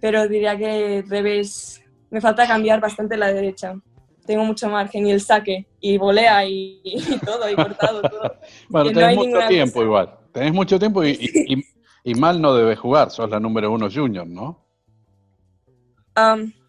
pero 0.00 0.28
diría 0.28 0.56
que 0.56 1.02
revés, 1.08 1.80
me 2.10 2.20
falta 2.20 2.46
cambiar 2.46 2.80
bastante 2.80 3.16
la 3.16 3.32
derecha. 3.32 3.74
Tengo 4.24 4.44
mucho 4.44 4.68
margen 4.68 5.06
y 5.06 5.10
el 5.10 5.20
saque, 5.20 5.66
y 5.80 5.96
volea 5.98 6.44
y, 6.44 6.80
y 6.84 7.18
todo, 7.24 7.50
y 7.50 7.56
cortado, 7.56 8.02
todo. 8.02 8.36
Bueno, 8.68 8.90
no 8.90 8.94
tenés 9.00 9.16
mucho 9.16 9.38
tiempo 9.48 9.74
cosa. 9.74 9.84
igual. 9.84 10.18
Tenés 10.32 10.52
mucho 10.52 10.78
tiempo 10.78 11.02
y, 11.02 11.10
y- 11.10 11.54
y- 11.54 11.64
y 12.04 12.14
mal 12.14 12.40
no 12.40 12.54
debes 12.54 12.78
jugar. 12.78 13.10
Sos 13.10 13.28
la 13.30 13.40
número 13.40 13.72
uno 13.72 13.88
junior, 13.92 14.26
¿no? 14.26 14.67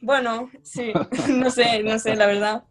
Bueno, 0.02 0.50
sí, 0.64 0.94
no 1.30 1.50
sé, 1.50 1.84
no 1.84 2.00
sé, 2.00 2.16
la 2.16 2.26
verdad. 2.26 2.64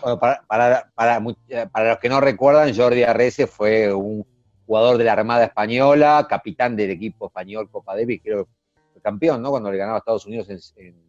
Bueno, 0.00 0.18
para, 0.18 0.42
para, 0.46 0.90
para, 0.94 1.22
eh, 1.48 1.66
para 1.70 1.90
los 1.90 1.98
que 1.98 2.08
no 2.08 2.20
recuerdan, 2.20 2.74
Jordi 2.74 3.04
Arrese 3.04 3.46
fue 3.46 3.92
un 3.92 4.26
jugador 4.66 4.98
de 4.98 5.04
la 5.04 5.12
Armada 5.12 5.44
Española, 5.44 6.26
capitán 6.28 6.74
del 6.74 6.90
equipo 6.90 7.26
español 7.26 7.70
Copa 7.70 7.94
Davis, 7.94 8.20
creo 8.22 8.44
que 8.44 8.50
fue 8.92 9.02
campeón, 9.02 9.42
¿no? 9.42 9.50
Cuando 9.50 9.70
le 9.70 9.78
ganaba 9.78 9.96
a 9.96 9.98
Estados 9.98 10.26
Unidos 10.26 10.48
en, 10.50 10.58
en 10.84 11.04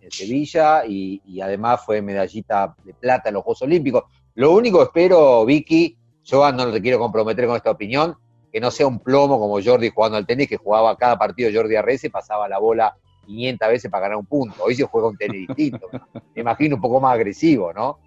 en, 0.00 0.10
Sevilla 0.10 0.84
y, 0.86 1.22
y, 1.24 1.40
además 1.40 1.80
fue 1.84 2.02
medallita 2.02 2.74
de 2.84 2.94
plata 2.94 3.28
en 3.28 3.34
los 3.34 3.44
Juegos 3.44 3.62
Olímpicos. 3.62 4.04
Lo 4.34 4.52
único 4.52 4.82
espero, 4.82 5.44
Vicky, 5.44 5.96
yo 6.24 6.52
no 6.52 6.72
te 6.72 6.82
quiero 6.82 6.98
comprometer 6.98 7.46
con 7.46 7.56
esta 7.56 7.70
opinión, 7.70 8.16
que 8.52 8.60
no 8.60 8.70
sea 8.70 8.86
un 8.86 9.00
plomo 9.00 9.38
como 9.38 9.62
Jordi 9.62 9.90
jugando 9.90 10.18
al 10.18 10.26
tenis, 10.26 10.48
que 10.48 10.56
jugaba 10.56 10.96
cada 10.96 11.18
partido 11.18 11.50
Jordi 11.52 11.76
Arrece 11.76 12.10
pasaba 12.10 12.48
la 12.48 12.58
bola 12.58 12.96
500 13.24 13.68
veces 13.68 13.90
para 13.90 14.02
ganar 14.02 14.18
un 14.18 14.26
punto. 14.26 14.62
Hoy 14.62 14.74
se 14.74 14.84
juega 14.84 15.08
un 15.08 15.16
tenis 15.16 15.48
distinto. 15.48 15.88
Me 16.34 16.42
imagino 16.42 16.76
un 16.76 16.82
poco 16.82 17.00
más 17.00 17.14
agresivo, 17.14 17.72
¿no? 17.72 17.98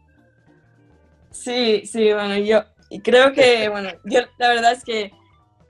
Sí, 1.31 1.85
sí, 1.85 2.13
bueno, 2.13 2.37
yo 2.37 2.63
creo 3.03 3.33
que, 3.33 3.69
bueno, 3.69 3.89
yo 4.05 4.21
la 4.37 4.49
verdad 4.49 4.71
es 4.71 4.83
que 4.83 5.11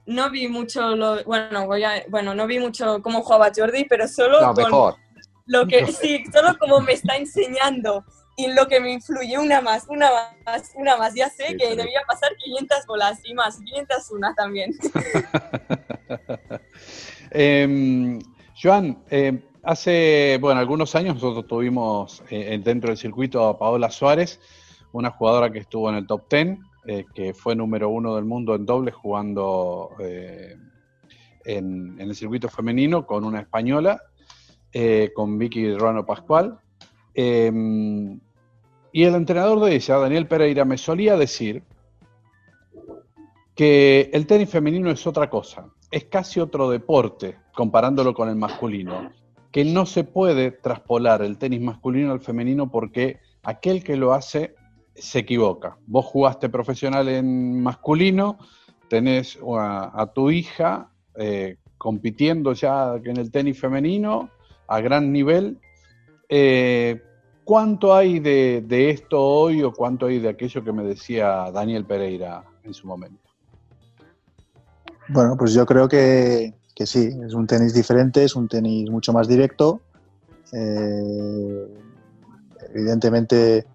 no 0.05 0.29
vi 0.29 0.47
mucho, 0.47 0.95
lo, 0.95 1.23
bueno, 1.25 1.65
voy 1.65 1.83
a, 1.83 2.03
bueno, 2.09 2.33
no 2.33 2.47
vi 2.47 2.59
mucho 2.59 3.01
cómo 3.01 3.21
jugaba 3.21 3.51
Jordi, 3.55 3.85
pero 3.85 4.07
solo 4.07 4.41
no, 4.41 4.53
mejor. 4.53 4.95
lo 5.45 5.67
que, 5.67 5.87
sí, 5.91 6.23
solo 6.31 6.57
como 6.57 6.79
me 6.79 6.93
está 6.93 7.17
enseñando 7.17 8.05
y 8.37 8.53
lo 8.53 8.67
que 8.67 8.79
me 8.79 8.93
influye 8.93 9.37
una 9.37 9.61
más, 9.61 9.85
una 9.89 10.09
más, 10.45 10.71
una 10.75 10.95
más. 10.95 11.15
Ya 11.15 11.27
sé 11.27 11.57
que 11.57 11.75
debía 11.75 12.01
pasar 12.07 12.29
500 12.37 12.85
bolas 12.85 13.19
y 13.23 13.33
más, 13.33 13.57
500 13.57 14.11
una 14.11 14.33
también. 14.35 14.77
eh, 17.31 18.19
Joan, 18.59 19.03
eh, 19.11 19.39
hace, 19.61 20.39
bueno, 20.41 20.59
algunos 20.59 20.95
años 20.95 21.15
nosotros 21.15 21.45
tuvimos 21.45 22.23
eh, 22.31 22.59
dentro 22.63 22.89
del 22.89 22.97
circuito 22.97 23.47
a 23.47 23.59
Paola 23.59 23.91
Suárez, 23.91 24.39
una 24.93 25.11
jugadora 25.11 25.51
que 25.51 25.59
estuvo 25.59 25.87
en 25.89 25.95
el 25.95 26.07
top 26.07 26.23
10, 26.27 26.57
eh, 26.87 27.05
que 27.13 27.35
fue 27.35 27.55
número 27.55 27.89
uno 27.89 28.15
del 28.15 28.25
mundo 28.25 28.55
en 28.55 28.65
doble 28.65 28.91
jugando 28.91 29.91
en, 29.99 30.71
en, 31.45 32.01
el 32.01 32.15
circuito 32.15 32.49
femenino 32.49 33.05
con 33.05 33.25
una 33.25 33.41
española, 33.41 34.01
con 35.13 35.37
Vicky 35.37 35.75
Ruano 35.75 36.05
Pascual. 36.05 36.57
Em, 37.13 38.19
y 38.91 39.03
el 39.03 39.15
entrenador 39.15 39.59
de 39.59 39.75
ella, 39.75 39.97
Daniel 39.97 40.27
Pereira, 40.27 40.65
me 40.65 40.77
solía 40.77 41.15
decir 41.15 41.63
que 43.55 44.09
el 44.13 44.25
tenis 44.25 44.49
femenino 44.49 44.89
es 44.89 45.05
otra 45.05 45.29
cosa, 45.29 45.67
es 45.91 46.05
casi 46.05 46.39
otro 46.39 46.69
deporte 46.69 47.37
comparándolo 47.57 48.13
con 48.13 48.29
el 48.29 48.35
masculino, 48.35 49.09
que 49.51 49.65
no 49.65 49.87
se 49.87 50.03
puede 50.03 50.51
traspolar 50.51 51.23
el 51.23 51.39
tenis 51.39 51.59
masculino 51.59 52.11
al 52.11 52.19
femenino 52.19 52.69
porque 52.69 53.17
aquel 53.41 53.83
que 53.83 53.97
lo 53.97 54.13
hace 54.13 54.53
se 54.93 55.19
equivoca. 55.19 55.75
Vos 55.87 56.05
jugaste 56.05 56.49
profesional 56.49 57.09
en 57.09 57.59
masculino, 57.63 58.37
tenés 58.89 59.39
a, 59.59 60.11
tu 60.13 60.29
hija 60.29 60.91
eh, 61.15 61.57
compitiendo 61.79 62.53
ya 62.53 62.93
en 63.03 63.17
el 63.17 63.31
tenis 63.31 63.59
femenino 63.59 64.29
a 64.67 64.79
gran 64.79 65.11
nivel. 65.11 65.57
Eh, 66.29 67.01
¿Cuánto 67.43 67.95
hay 67.95 68.19
de, 68.19 68.63
de, 68.67 68.91
esto 68.91 69.19
hoy 69.19 69.63
o 69.63 69.73
cuánto 69.73 70.05
hay 70.05 70.19
de 70.19 70.29
aquello 70.29 70.63
que 70.63 70.73
me 70.73 70.83
decía 70.83 71.49
Daniel 71.51 71.85
Pereira 71.85 72.43
en 72.63 72.75
su 72.75 72.85
momento? 72.85 73.27
Bueno, 75.09 75.35
pues 75.35 75.55
yo 75.55 75.65
creo 75.65 75.87
que, 75.87 76.53
que 76.77 76.85
sí, 76.85 77.09
es 77.25 77.33
un 77.33 77.47
tenis 77.47 77.73
diferente, 77.73 78.23
es 78.23 78.35
un 78.35 78.47
tenis 78.47 78.87
mucho 78.91 79.11
más 79.11 79.27
directo. 79.27 79.81
Eh, 80.53 81.67
evidentemente, 82.71 83.65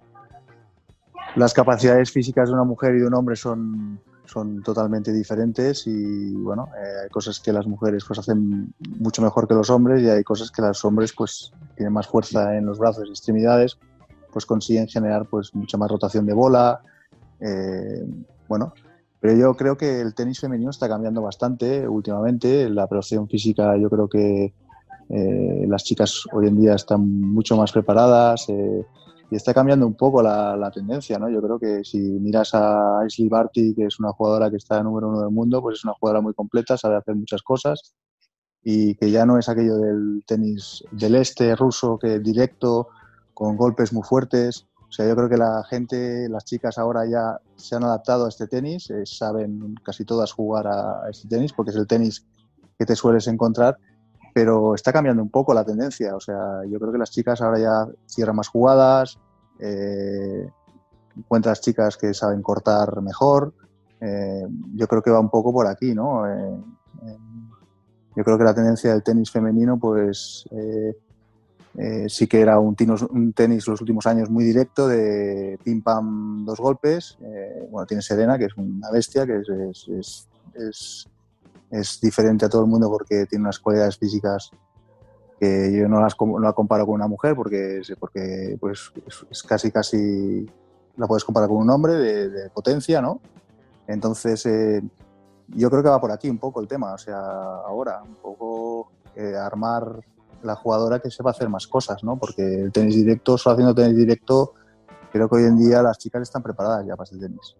las 1.34 1.52
capacidades 1.52 2.12
físicas 2.12 2.48
de 2.48 2.54
una 2.54 2.62
mujer 2.62 2.94
y 2.94 3.00
de 3.00 3.08
un 3.08 3.14
hombre 3.14 3.34
son, 3.34 3.98
son 4.24 4.62
totalmente 4.62 5.12
diferentes 5.12 5.84
y 5.88 6.32
bueno, 6.34 6.68
eh, 6.78 7.02
hay 7.02 7.10
cosas 7.10 7.40
que 7.40 7.52
las 7.52 7.66
mujeres 7.66 8.04
pues 8.06 8.20
hacen 8.20 8.72
mucho 9.00 9.20
mejor 9.20 9.48
que 9.48 9.54
los 9.54 9.68
hombres 9.68 10.00
y 10.00 10.08
hay 10.08 10.22
cosas 10.22 10.52
que 10.52 10.62
los 10.62 10.84
hombres 10.84 11.12
pues 11.12 11.52
tienen 11.74 11.92
más 11.92 12.06
fuerza 12.06 12.56
en 12.56 12.66
los 12.66 12.78
brazos 12.78 13.08
y 13.08 13.10
extremidades, 13.10 13.78
pues 14.32 14.46
consiguen 14.46 14.86
generar 14.86 15.26
pues 15.26 15.52
mucha 15.56 15.76
más 15.76 15.90
rotación 15.90 16.24
de 16.24 16.34
bola. 16.34 16.80
Eh, 17.40 18.06
bueno, 18.46 18.72
pero 19.22 19.36
yo 19.36 19.54
creo 19.54 19.76
que 19.76 20.00
el 20.00 20.14
tenis 20.16 20.40
femenino 20.40 20.70
está 20.70 20.88
cambiando 20.88 21.22
bastante 21.22 21.86
últimamente. 21.86 22.68
La 22.68 22.88
producción 22.88 23.28
física, 23.28 23.76
yo 23.76 23.88
creo 23.88 24.08
que 24.08 24.52
eh, 25.08 25.64
las 25.68 25.84
chicas 25.84 26.24
hoy 26.32 26.48
en 26.48 26.60
día 26.60 26.74
están 26.74 27.08
mucho 27.08 27.56
más 27.56 27.70
preparadas 27.70 28.48
eh, 28.48 28.84
y 29.30 29.36
está 29.36 29.54
cambiando 29.54 29.86
un 29.86 29.94
poco 29.94 30.24
la, 30.24 30.68
tendencia. 30.74 31.20
¿no? 31.20 31.30
Yo 31.30 31.40
creo 31.40 31.56
que 31.60 31.84
si 31.84 31.98
miras 32.00 32.52
a 32.54 32.98
Ashley 33.02 33.28
Barty, 33.28 33.76
que 33.76 33.84
es 33.84 34.00
una 34.00 34.10
jugadora 34.10 34.50
que 34.50 34.56
está 34.56 34.82
número 34.82 35.10
uno 35.10 35.20
del 35.20 35.30
mundo, 35.30 35.62
pues 35.62 35.78
es 35.78 35.84
una 35.84 35.94
jugadora 35.94 36.20
muy 36.20 36.34
completa, 36.34 36.76
sabe 36.76 36.96
hacer 36.96 37.14
muchas 37.14 37.42
cosas 37.42 37.94
y 38.64 38.96
que 38.96 39.12
ya 39.12 39.24
no 39.24 39.38
es 39.38 39.48
aquello 39.48 39.76
del 39.76 40.24
tenis 40.26 40.82
del 40.90 41.14
este 41.14 41.54
ruso 41.54 41.96
que 41.96 42.18
directo, 42.18 42.88
con 43.34 43.56
golpes 43.56 43.92
muy 43.92 44.02
fuertes. 44.02 44.66
O 44.92 44.94
sea, 44.94 45.08
yo 45.08 45.16
creo 45.16 45.30
que 45.30 45.38
la 45.38 45.64
gente, 45.64 46.28
las 46.28 46.44
chicas 46.44 46.76
ahora 46.76 47.06
ya 47.06 47.40
se 47.56 47.74
han 47.74 47.82
adaptado 47.82 48.26
a 48.26 48.28
este 48.28 48.46
tenis, 48.46 48.90
eh, 48.90 49.06
saben 49.06 49.74
casi 49.82 50.04
todas 50.04 50.30
jugar 50.32 50.66
a, 50.66 51.08
este 51.08 51.26
tenis 51.28 51.54
porque 51.54 51.70
es 51.70 51.78
el 51.78 51.86
tenis 51.86 52.26
que 52.78 52.84
te 52.84 52.94
sueles 52.94 53.26
encontrar, 53.26 53.78
pero 54.34 54.74
está 54.74 54.92
cambiando 54.92 55.22
un 55.22 55.30
poco 55.30 55.54
la 55.54 55.64
tendencia. 55.64 56.14
O 56.14 56.20
sea, 56.20 56.36
yo 56.68 56.78
creo 56.78 56.92
que 56.92 56.98
las 56.98 57.10
chicas 57.10 57.40
ahora 57.40 57.58
ya 57.58 57.86
cierran 58.06 58.36
más 58.36 58.48
jugadas, 58.48 59.18
eh, 59.60 60.46
encuentras 61.16 61.62
chicas 61.62 61.96
que 61.96 62.12
saben 62.12 62.42
cortar 62.42 63.00
mejor. 63.00 63.54
Eh, 63.98 64.46
yo 64.74 64.86
creo 64.88 65.00
que 65.00 65.10
va 65.10 65.20
un 65.20 65.30
poco 65.30 65.54
por 65.54 65.68
aquí, 65.68 65.94
¿no? 65.94 66.24
yo 68.14 68.24
creo 68.24 68.36
que 68.36 68.44
la 68.44 68.52
tendencia 68.52 68.92
del 68.92 69.02
tenis 69.02 69.30
femenino, 69.30 69.78
pues 69.78 70.44
eh, 71.78 72.06
sí 72.08 72.26
que 72.26 72.40
era 72.40 72.58
un, 72.58 72.76
un, 73.10 73.32
tenis 73.32 73.66
los 73.66 73.80
últimos 73.80 74.06
años 74.06 74.28
muy 74.28 74.44
directo, 74.44 74.86
de 74.88 75.58
pim 75.64 75.82
pam 75.82 76.44
dos 76.44 76.58
golpes. 76.58 77.16
Eh, 77.22 77.66
bueno, 77.70 77.86
tiene 77.86 78.02
Serena, 78.02 78.36
que 78.36 78.44
es 78.46 78.56
una 78.56 78.90
bestia, 78.90 79.26
que 79.26 79.38
es, 79.38 79.48
es, 79.88 80.28
es, 80.54 81.08
es, 81.70 82.00
diferente 82.00 82.44
a 82.44 82.50
todo 82.50 82.62
el 82.62 82.68
mundo 82.68 82.90
porque 82.90 83.24
tiene 83.26 83.44
unas 83.44 83.58
cualidades 83.58 83.96
físicas 83.96 84.50
que 85.40 85.72
yo 85.72 85.88
no 85.88 86.00
las 86.00 86.14
no 86.20 86.38
la 86.38 86.52
comparo 86.52 86.84
con 86.84 86.96
una 86.96 87.08
mujer 87.08 87.34
porque, 87.34 87.80
porque 87.98 88.56
pues, 88.60 88.92
es, 89.30 89.42
casi 89.42 89.70
casi 89.70 90.46
la 90.96 91.06
puedes 91.06 91.24
comparar 91.24 91.48
con 91.48 91.58
un 91.58 91.70
hombre 91.70 91.94
de, 91.94 92.50
potencia, 92.50 93.00
¿no? 93.00 93.20
Entonces, 93.86 94.44
eh, 94.44 94.82
yo 95.48 95.70
creo 95.70 95.82
que 95.82 95.88
va 95.88 96.00
por 96.00 96.12
aquí 96.12 96.28
un 96.28 96.38
poco 96.38 96.60
el 96.60 96.68
tema, 96.68 96.92
o 96.92 96.98
sea, 96.98 97.18
ahora, 97.18 98.02
un 98.02 98.16
poco 98.16 98.92
armar 99.38 100.00
la 100.44 100.56
jugadora 100.56 101.00
que 101.00 101.10
sepa 101.10 101.30
hacer 101.30 101.48
más 101.48 101.66
cosas, 101.66 102.04
¿no? 102.04 102.18
Porque 102.18 102.42
el 102.42 102.72
tenis 102.72 102.96
directo, 102.96 103.38
solo 103.38 103.54
haciendo 103.54 103.74
tenis 103.74 103.96
directo, 103.96 104.52
creo 105.12 105.28
que 105.28 105.36
hoy 105.36 105.44
en 105.44 105.58
día 105.58 105.82
las 105.82 105.98
chicas 105.98 106.22
están 106.22 106.42
preparadas 106.42 106.86
ya 106.86 106.96
para 106.96 107.10
el 107.10 107.20
tenis. 107.20 107.56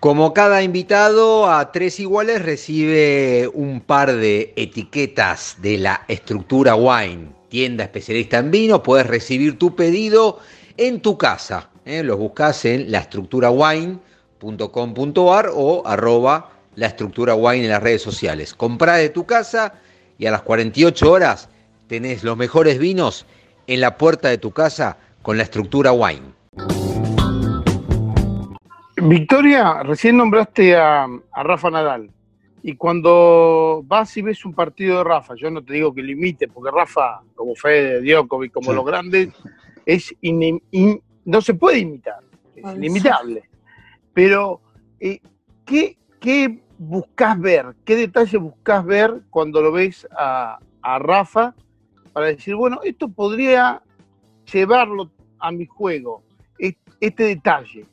Como 0.00 0.32
cada 0.32 0.62
invitado 0.62 1.50
a 1.50 1.72
tres 1.72 2.00
iguales 2.00 2.42
recibe 2.42 3.50
un 3.52 3.82
par 3.82 4.14
de 4.14 4.54
etiquetas 4.56 5.58
de 5.60 5.76
la 5.76 6.06
estructura 6.08 6.74
Wine, 6.74 7.34
tienda 7.50 7.84
especialista 7.84 8.38
en 8.38 8.50
vino, 8.50 8.82
puedes 8.82 9.06
recibir 9.06 9.58
tu 9.58 9.76
pedido 9.76 10.38
en 10.78 11.02
tu 11.02 11.18
casa. 11.18 11.68
¿eh? 11.84 12.02
Los 12.02 12.18
buscas 12.18 12.64
en 12.64 12.90
laestructurawine.com.ar 12.90 15.50
o 15.54 15.86
arroba 15.86 16.52
la 16.76 16.94
wine 17.34 17.64
en 17.64 17.70
las 17.70 17.82
redes 17.82 18.02
sociales. 18.02 18.54
Comprá 18.54 18.94
de 18.96 19.10
tu 19.10 19.26
casa 19.26 19.74
y 20.20 20.26
a 20.26 20.30
las 20.30 20.42
48 20.42 21.10
horas 21.10 21.48
tenés 21.88 22.22
los 22.22 22.36
mejores 22.36 22.78
vinos 22.78 23.26
en 23.66 23.80
la 23.80 23.96
puerta 23.96 24.28
de 24.28 24.36
tu 24.36 24.52
casa 24.52 24.98
con 25.22 25.38
la 25.38 25.44
estructura 25.44 25.92
wine. 25.92 26.34
Victoria, 28.98 29.82
recién 29.82 30.18
nombraste 30.18 30.76
a, 30.76 31.06
Rafa 31.34 31.70
Nadal. 31.70 32.10
Y 32.62 32.76
cuando 32.76 33.82
vas 33.86 34.14
y 34.18 34.20
ves 34.20 34.44
un 34.44 34.52
partido 34.52 34.98
de 34.98 35.04
Rafa, 35.04 35.34
yo 35.36 35.50
no 35.50 35.64
te 35.64 35.72
digo 35.72 35.94
que 35.94 36.02
limite, 36.02 36.48
porque 36.48 36.70
Rafa, 36.70 37.22
como 37.34 37.54
Fede, 37.54 38.02
Djokovic, 38.02 38.52
como 38.52 38.74
los 38.74 38.84
grandes, 38.84 39.30
es 39.86 40.14
no 41.24 41.40
se 41.40 41.54
puede 41.54 41.78
imitar, 41.78 42.20
es 42.54 42.76
inimitable. 42.76 43.48
Pero, 44.12 44.60
eh, 45.00 45.20
¿qué, 45.64 45.96
¿qué 46.20 46.58
buscas 46.80 47.38
ver? 47.38 47.74
¿Qué 47.84 47.94
detalle 47.94 48.38
buscas 48.38 48.84
ver 48.86 49.20
cuando 49.28 49.60
lo 49.60 49.70
ves 49.70 50.08
a, 50.16 50.58
Rafa 50.82 51.54
para 52.14 52.26
decir, 52.26 52.54
bueno, 52.54 52.80
esto 52.82 53.10
podría 53.10 53.82
llevarlo 54.50 55.10
a 55.38 55.52
mi 55.52 55.66
juego, 55.66 56.22
este, 56.58 57.24
detalle? 57.24 57.86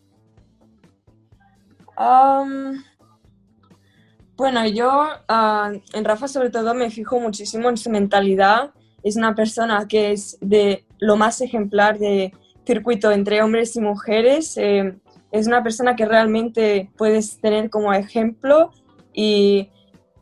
bueno, 4.37 4.67
yo 4.67 5.07
ah, 5.27 5.71
en 5.93 6.05
Rafa 6.05 6.27
sobre 6.27 6.49
todo 6.49 6.73
me 6.73 6.89
fijo 6.89 7.19
muchísimo 7.19 7.69
en 7.69 7.75
su 7.75 7.89
mentalidad. 7.89 8.71
Es 9.03 9.17
una 9.17 9.35
persona 9.35 9.87
que 9.87 10.11
es 10.11 10.37
de 10.39 10.85
lo 10.99 11.17
más 11.17 11.41
ejemplar 11.41 11.97
de 11.97 12.31
circuito 12.65 13.11
entre 13.11 13.41
hombres 13.41 13.75
y 13.75 13.81
mujeres. 13.81 14.55
Eh, 14.57 14.95
es 15.37 15.47
una 15.47 15.63
persona 15.63 15.95
que 15.95 16.05
realmente 16.05 16.89
puedes 16.97 17.39
tener 17.39 17.69
como 17.69 17.93
ejemplo 17.93 18.71
y 19.13 19.69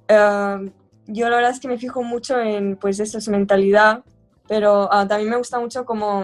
uh, 0.10 0.70
yo 1.08 1.30
la 1.30 1.36
verdad 1.36 1.52
es 1.52 1.60
que 1.60 1.68
me 1.68 1.78
fijo 1.78 2.04
mucho 2.04 2.40
en 2.40 2.76
pues 2.78 3.00
eso, 3.00 3.20
su 3.22 3.32
mentalidad 3.32 4.04
pero 4.48 4.92
ah, 4.92 5.08
también 5.08 5.30
me 5.32 5.38
gusta 5.38 5.60
mucho 5.60 5.86
cómo, 5.86 6.24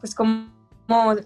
pues 0.00 0.14
cómo, 0.14 0.48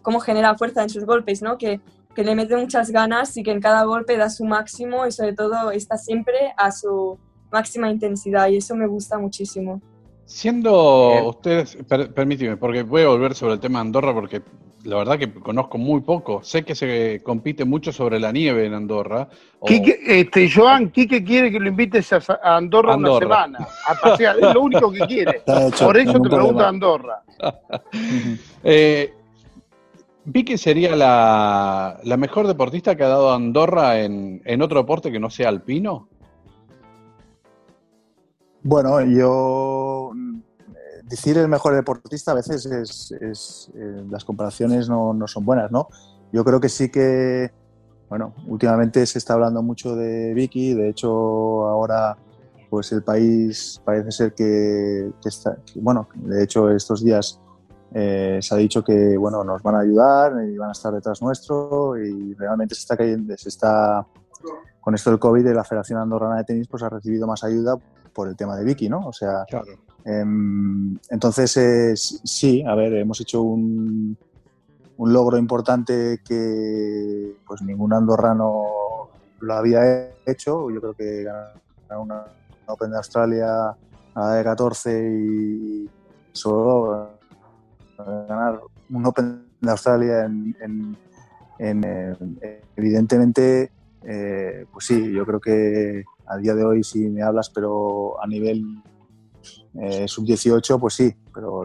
cómo 0.02 0.20
genera 0.20 0.56
fuerza 0.56 0.82
en 0.82 0.90
sus 0.90 1.04
golpes, 1.04 1.42
¿no? 1.42 1.58
Que, 1.58 1.80
que 2.14 2.24
le 2.24 2.34
mete 2.34 2.56
muchas 2.56 2.90
ganas 2.90 3.36
y 3.36 3.42
que 3.42 3.52
en 3.52 3.60
cada 3.60 3.84
golpe 3.84 4.16
da 4.16 4.28
su 4.28 4.44
máximo 4.44 5.06
y 5.06 5.12
sobre 5.12 5.32
todo 5.32 5.70
está 5.70 5.96
siempre 5.96 6.54
a 6.56 6.72
su 6.72 7.18
máxima 7.52 7.88
intensidad 7.88 8.48
y 8.48 8.56
eso 8.56 8.74
me 8.74 8.86
gusta 8.86 9.18
muchísimo. 9.18 9.80
Siendo 10.24 11.28
ustedes, 11.28 11.76
per- 11.88 12.12
permíteme, 12.12 12.56
porque 12.56 12.82
voy 12.82 13.02
a 13.02 13.08
volver 13.08 13.34
sobre 13.34 13.54
el 13.54 13.60
tema 13.60 13.78
de 13.78 13.82
Andorra 13.82 14.12
porque 14.12 14.42
la 14.84 14.96
verdad 14.96 15.18
que 15.18 15.32
conozco 15.32 15.78
muy 15.78 16.00
poco. 16.00 16.42
Sé 16.42 16.64
que 16.64 16.74
se 16.74 17.20
compite 17.22 17.64
mucho 17.64 17.92
sobre 17.92 18.18
la 18.18 18.32
nieve 18.32 18.66
en 18.66 18.74
Andorra. 18.74 19.28
o- 19.60 19.66
Quique, 19.66 19.98
este, 20.06 20.50
Joan, 20.54 20.90
Quique 20.90 21.22
quiere 21.22 21.50
que 21.52 21.60
lo 21.60 21.68
invites 21.68 22.12
a, 22.12 22.20
a 22.42 22.56
Andorra, 22.56 22.96
una 22.96 23.18
semana 23.18 23.58
a 23.88 23.94
pasear, 23.94 24.36
es 24.40 24.52
lo 24.54 24.60
único 24.62 24.90
que 24.90 25.06
quiere. 25.06 25.42
Hecho, 25.46 25.86
Por 25.86 25.96
eso 25.98 26.12
te 26.14 26.20
pregunto 26.28 26.36
problema. 26.36 26.68
Andorra. 26.68 27.22
Eh, 28.64 29.12
Vicky 30.24 30.56
sería 30.56 30.94
la, 30.94 31.98
la 32.04 32.16
mejor 32.16 32.46
deportista 32.46 32.94
que 32.94 33.02
ha 33.02 33.08
dado 33.08 33.32
Andorra 33.32 34.00
en, 34.00 34.40
en 34.44 34.62
otro 34.62 34.78
deporte 34.80 35.10
que 35.10 35.18
no 35.18 35.30
sea 35.30 35.48
alpino. 35.48 36.08
Bueno, 38.62 39.00
yo 39.04 39.91
decir 41.12 41.36
el 41.36 41.46
mejor 41.46 41.74
deportista 41.74 42.32
a 42.32 42.34
veces 42.34 42.64
es, 42.64 43.70
eh, 43.74 44.04
las 44.08 44.24
comparaciones 44.24 44.88
no, 44.88 45.12
no 45.12 45.28
son 45.28 45.44
buenas, 45.44 45.70
¿no? 45.70 45.88
Yo 46.32 46.42
creo 46.42 46.58
que 46.58 46.70
sí 46.70 46.90
que, 46.90 47.52
bueno, 48.08 48.34
últimamente 48.46 49.04
se 49.04 49.18
está 49.18 49.34
hablando 49.34 49.62
mucho 49.62 49.94
de 49.94 50.32
Vicky, 50.32 50.72
de 50.72 50.88
hecho 50.88 51.10
ahora 51.66 52.16
pues 52.70 52.90
el 52.92 53.02
país 53.02 53.78
parece 53.84 54.10
ser 54.10 54.32
que, 54.32 55.12
está, 55.22 55.58
bueno, 55.74 56.08
de 56.14 56.42
hecho 56.42 56.70
estos 56.70 57.04
días 57.04 57.38
eh, 57.92 58.38
se 58.40 58.54
ha 58.54 58.56
dicho 58.56 58.82
que 58.82 59.18
bueno 59.18 59.44
nos 59.44 59.62
van 59.62 59.74
a 59.74 59.80
ayudar 59.80 60.32
y 60.46 60.56
van 60.56 60.70
a 60.70 60.72
estar 60.72 60.94
detrás 60.94 61.20
nuestro 61.20 61.98
y 61.98 62.32
realmente 62.32 62.74
se 62.74 62.80
está 62.80 62.96
cayendo, 62.96 63.36
se 63.36 63.50
está 63.50 64.06
con 64.80 64.94
esto 64.94 65.10
del 65.10 65.18
COVID 65.18 65.46
la 65.48 65.62
Federación 65.62 65.98
Andorrana 65.98 66.38
de 66.38 66.44
Tenis 66.44 66.68
pues 66.68 66.82
ha 66.82 66.88
recibido 66.88 67.26
más 67.26 67.44
ayuda 67.44 67.76
por 68.14 68.28
el 68.28 68.36
tema 68.36 68.56
de 68.56 68.64
Vicky, 68.64 68.88
¿no? 68.88 69.06
O 69.08 69.12
sea, 69.12 69.44
Claro. 69.48 69.66
em, 70.04 70.98
entonces 71.10 71.56
eh, 71.56 71.92
sí, 71.96 72.62
a 72.66 72.74
ver, 72.74 72.94
hemos 72.94 73.20
hecho 73.20 73.42
un, 73.42 74.16
un 74.96 75.12
logro 75.12 75.36
importante 75.38 76.20
que 76.24 77.34
pues 77.46 77.62
ningún 77.62 77.92
andorrano 77.92 78.64
lo 79.40 79.54
había 79.54 80.10
hecho. 80.26 80.70
Yo 80.70 80.80
creo 80.80 80.94
que 80.94 81.24
ganar 81.24 81.54
una 81.98 82.24
Open 82.66 82.90
de 82.90 82.96
Australia 82.96 83.68
a 84.14 84.20
la 84.20 84.34
de 84.34 84.44
14 84.44 85.10
y 85.18 85.90
solo 86.32 87.18
ganar 88.28 88.60
un 88.90 89.06
Open 89.06 89.46
de 89.60 89.70
Australia 89.70 90.24
en, 90.24 90.56
en- 90.60 90.96
en, 91.58 91.84
eh, 91.84 92.62
evidentemente 92.76 93.70
eh, 94.04 94.66
pues 94.72 94.86
sí, 94.86 95.12
yo 95.12 95.24
creo 95.24 95.38
que 95.38 96.02
a 96.32 96.36
día 96.38 96.54
de 96.54 96.64
hoy 96.64 96.82
si 96.82 97.08
me 97.08 97.22
hablas, 97.22 97.50
pero 97.50 98.22
a 98.22 98.26
nivel 98.26 98.64
eh, 99.80 100.06
sub-18, 100.06 100.80
pues 100.80 100.94
sí, 100.94 101.14
pero 101.32 101.64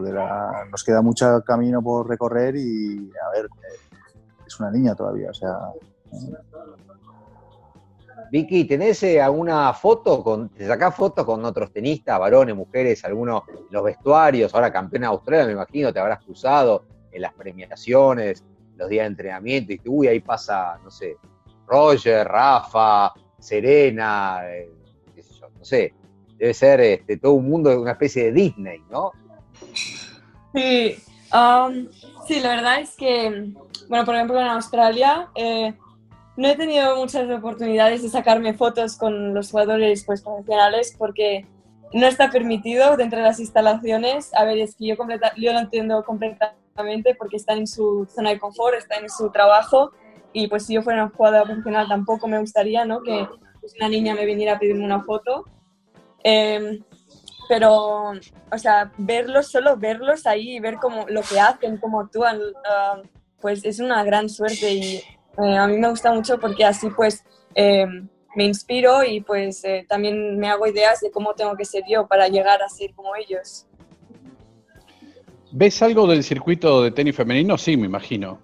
nos 0.72 0.84
queda 0.84 1.02
mucho 1.02 1.42
camino 1.46 1.82
por 1.82 2.08
recorrer 2.08 2.56
y 2.56 3.10
a 3.26 3.30
ver, 3.32 3.46
eh, 3.46 3.98
es 4.46 4.60
una 4.60 4.72
niña 4.72 4.96
todavía, 4.96 5.30
o 5.30 5.34
sea, 5.34 5.58
Vicky, 8.30 8.66
¿tenés 8.66 9.04
eh, 9.04 9.22
alguna 9.22 9.72
foto? 9.74 10.50
¿Te 10.56 10.68
sacás 10.68 10.96
fotos 10.96 11.26
con 11.26 11.46
otros 11.46 11.72
tenistas, 11.72 12.20
varones, 12.20 12.56
mujeres, 12.56 13.06
algunos 13.06 13.44
los 13.70 13.84
vestuarios? 13.84 14.54
Ahora 14.54 14.72
campeona 14.72 15.08
de 15.08 15.14
Australia, 15.14 15.46
me 15.46 15.54
imagino, 15.54 15.94
te 15.94 16.00
habrás 16.00 16.24
cruzado 16.24 16.84
en 17.12 17.22
las 17.22 17.34
premiaciones, 17.34 18.44
los 18.76 18.90
días 18.90 19.04
de 19.04 19.08
entrenamiento, 19.08 19.74
y 19.74 19.82
uy, 19.86 20.08
ahí 20.08 20.20
pasa, 20.20 20.78
no 20.84 20.92
sé, 20.92 21.18
Roger, 21.68 22.28
Rafa, 22.28 23.14
Serena, 23.40 24.42
eh, 24.46 24.70
qué 25.16 25.24
sé 25.24 25.34
yo, 25.40 25.48
no 25.58 25.66
sé. 25.66 25.94
Debe 26.38 26.54
ser 26.54 26.82
este, 26.82 27.18
todo 27.18 27.34
un 27.34 27.50
mundo, 27.50 27.82
una 27.82 27.92
especie 27.92 28.26
de 28.26 28.32
Disney, 28.32 28.82
¿no? 28.92 29.12
Sí, 30.54 30.96
am, 31.32 31.88
sí, 32.28 32.40
la 32.40 32.50
verdad 32.56 32.80
es 32.80 32.96
que, 32.96 33.52
bueno, 33.90 34.06
por 34.06 34.16
ejemplo, 34.16 34.40
en 34.40 34.48
Australia 34.48 35.30
eh, 35.36 35.74
no 36.36 36.48
he 36.48 36.56
tenido 36.56 36.96
muchas 36.98 37.30
oportunidades 37.30 38.04
de 38.04 38.10
sacarme 38.10 38.54
fotos 38.54 38.96
con 38.98 39.34
los 39.34 39.52
jugadores 39.52 40.04
pues, 40.06 40.22
profesionales 40.22 40.96
porque 40.98 41.46
no 41.94 42.06
está 42.06 42.30
permitido 42.30 42.98
dentro 42.98 43.20
de 43.20 43.26
las 43.26 43.40
instalaciones. 43.40 44.34
A 44.36 44.44
ver, 44.44 44.58
es 44.60 44.76
que 44.76 44.88
yo, 44.88 44.98
completa- 44.98 45.34
yo 45.38 45.54
lo 45.54 45.60
entiendo 45.60 46.04
completamente 46.06 47.16
porque 47.16 47.38
están 47.38 47.60
en 47.60 47.68
su 47.68 48.08
zona 48.14 48.30
de 48.32 48.40
confort, 48.40 48.78
están 48.78 49.04
en 49.04 49.10
su 49.10 49.32
trabajo 49.32 49.92
y 50.34 50.48
pues 50.48 50.66
si 50.66 50.74
yo 50.74 50.82
fuera 50.82 51.04
una 51.04 51.14
jugadora 51.16 51.44
profesional 51.44 51.88
tampoco 51.88 52.28
me 52.28 52.40
gustaría 52.40 52.86
¿no? 52.86 53.02
que 53.02 53.28
pues, 53.60 53.74
una 53.80 53.90
niña 53.90 54.16
me 54.16 54.26
viniera 54.26 54.54
a 54.54 54.60
pedirme 54.60 54.86
una 54.86 55.04
foto. 55.04 55.46
Em, 56.24 56.84
pero, 57.50 58.12
o 58.12 58.58
sea, 58.58 58.92
verlos, 58.98 59.48
solo 59.48 59.78
verlos 59.78 60.26
ahí 60.26 60.60
ver 60.60 60.76
cómo, 60.76 61.06
lo 61.08 61.22
que 61.22 61.40
hacen, 61.40 61.78
cómo 61.78 62.02
actúan, 62.02 62.40
ah, 62.70 63.02
pues 63.40 63.64
es 63.64 63.80
una 63.80 64.04
gran 64.04 64.30
suerte 64.30 64.72
y 64.74 64.96
eh, 64.98 65.58
a 65.58 65.68
mí 65.68 65.78
me 65.78 65.90
gusta 65.90 66.12
mucho 66.12 66.40
porque 66.40 66.66
así 66.66 66.90
pues 66.90 67.24
eh, 67.56 67.86
me 68.36 68.46
inspiro 68.46 69.04
y 69.04 69.22
pues 69.22 69.64
eh, 69.64 69.86
también 69.88 70.38
me 70.38 70.50
hago 70.50 70.68
ideas 70.68 71.00
de 71.02 71.12
cómo 71.12 71.34
tengo 71.34 71.56
que 71.56 71.66
ser 71.66 71.84
yo 71.88 72.08
para 72.08 72.28
llegar 72.28 72.62
a 72.62 72.70
ser 72.70 72.94
como 72.94 73.16
ellos. 73.16 73.66
¿Ves 75.52 75.82
algo 75.82 76.08
del 76.08 76.24
circuito 76.24 76.84
de 76.84 76.92
tenis 76.92 77.16
femenino? 77.16 77.58
Sí, 77.58 77.78
me 77.78 77.86
imagino. 77.86 78.40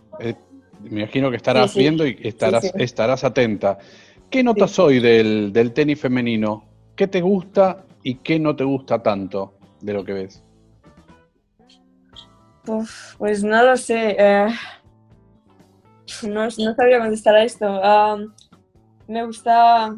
Me 0.84 1.02
imagino 1.02 1.30
que 1.30 1.38
estarás 1.38 1.72
Sí, 1.72 1.74
sí. 1.76 1.80
viendo 1.80 2.06
y 2.06 2.18
estarás, 2.24 2.64
Sí, 2.64 2.72
estarás 2.76 3.24
atenta. 3.24 3.78
¿Qué 4.30 4.44
notas 4.44 4.78
hoy 4.80 5.00
del, 5.00 5.54
del 5.54 5.74
tenis 5.74 6.00
femenino? 6.00 6.66
¿Qué 6.96 7.08
te 7.08 7.22
gusta 7.22 7.86
y 8.04 8.16
qué 8.16 8.40
no 8.40 8.56
te 8.56 8.64
gusta 8.64 9.02
tanto 9.02 9.54
de 9.82 9.94
lo 9.94 10.04
que 10.04 10.14
ves? 10.14 10.44
Uf, 12.68 13.16
pues 13.18 13.44
no 13.44 13.64
lo 13.64 13.78
sé. 13.78 14.16
eh, 14.18 14.48
no, 16.24 16.44
no 16.46 16.50
sabría 16.52 17.00
contestar 17.00 17.36
a 17.36 17.44
esto. 17.44 17.82
Me 19.08 19.26
gusta, 19.26 19.96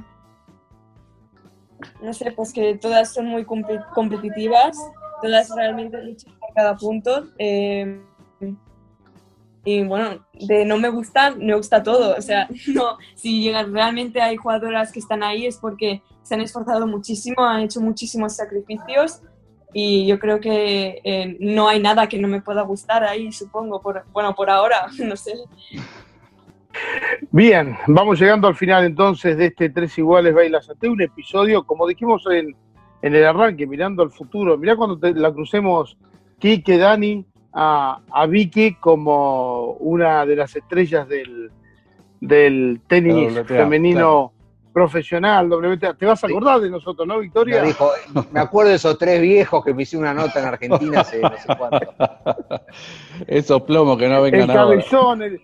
no 2.02 2.14
sé, 2.14 2.32
pues 2.32 2.52
que 2.52 2.76
todas 2.78 3.14
son 3.14 3.28
muy 3.28 3.44
compe- 3.44 3.86
competitivas, 3.94 4.78
todas 5.22 5.50
realmente 5.56 6.02
luchan 6.04 6.34
por 6.40 6.54
cada 6.54 6.76
punto. 6.76 7.28
eh, 7.38 8.02
y 9.66 9.84
bueno, 9.84 10.26
de 10.34 10.64
no 10.64 10.78
me 10.78 10.90
gustan, 10.90 11.40
me 11.40 11.56
gusta 11.56 11.84
todo. 11.84 12.16
O 12.18 12.22
sea, 12.22 12.48
no, 12.68 12.98
si 13.16 13.42
llegan, 13.42 13.74
realmente 13.74 14.22
hay 14.22 14.38
jugadoras 14.38 14.92
que 14.92 15.00
están 15.00 15.24
ahí 15.24 15.46
es 15.46 15.58
porque 15.58 16.02
se 16.22 16.36
han 16.36 16.42
esforzado 16.42 16.88
muchísimo, 16.88 17.44
han 17.44 17.62
hecho 17.64 17.82
muchísimos 17.82 18.36
sacrificios 18.36 19.22
y 19.74 20.08
yo 20.08 20.20
creo 20.20 20.40
que 20.40 21.02
eh, 21.04 21.36
no 21.42 21.68
hay 21.68 21.82
nada 21.82 22.08
que 22.08 22.18
no 22.18 22.28
me 22.30 22.42
pueda 22.42 22.62
gustar 22.62 23.04
ahí, 23.04 23.32
supongo, 23.34 23.82
por, 23.82 24.06
bueno, 24.14 24.34
por 24.34 24.50
ahora, 24.50 24.88
no 25.04 25.16
sé. 25.18 25.34
Bien, 27.32 27.76
vamos 27.88 28.20
llegando 28.20 28.48
al 28.48 28.56
final 28.56 28.86
entonces 28.86 29.38
de 29.38 29.48
este 29.48 29.70
Tres 29.70 29.98
Iguales 29.98 30.34
Bailas 30.34 30.70
Ante, 30.70 30.90
un 30.90 31.02
episodio, 31.02 31.64
como 31.66 31.88
dijimos 31.88 32.26
en, 32.32 32.56
en 33.02 33.16
el 33.16 33.26
arranque, 33.26 33.66
mirando 33.68 34.04
al 34.04 34.12
futuro. 34.12 34.58
Mirá 34.58 34.76
cuando 34.76 34.98
te- 34.98 35.14
la 35.14 35.34
crucemos, 35.34 35.98
Kike, 36.40 36.78
Dani, 36.78 37.26
a, 37.58 38.00
a 38.12 38.26
Vicky 38.28 38.76
como 38.76 39.72
una 39.80 40.26
de 40.26 40.36
las 40.36 40.54
estrellas 40.56 41.08
del, 41.08 41.50
del 42.20 42.82
tenis 42.86 43.34
WTA, 43.34 43.46
femenino 43.46 44.34
profesional, 44.74 45.50
WTA. 45.50 45.94
Te 45.94 46.06
vas 46.06 46.22
a 46.22 46.28
acordar 46.28 46.60
de 46.60 46.70
nosotros, 46.70 47.08
¿no, 47.08 47.18
Victoria? 47.20 47.62
Me, 47.62 47.68
dijo, 47.70 47.90
me 48.32 48.42
acuerdo 48.42 48.72
de 48.72 48.76
esos 48.76 48.98
tres 48.98 49.22
viejos 49.22 49.64
que 49.64 49.74
me 49.74 49.84
hicieron 49.84 50.10
una 50.10 50.22
nota 50.26 50.42
en 50.42 50.46
Argentina 50.48 51.00
hace 51.00 51.22
no 51.22 51.30
sé 51.38 51.48
cuánto. 51.58 51.94
Esos 53.28 53.62
plomos 53.62 53.98
que 53.98 54.10
no 54.10 54.26
el 54.26 54.32
vengan 54.34 54.50
ahora. 54.52 54.64
cabezón, 54.78 55.22
el- 55.24 55.42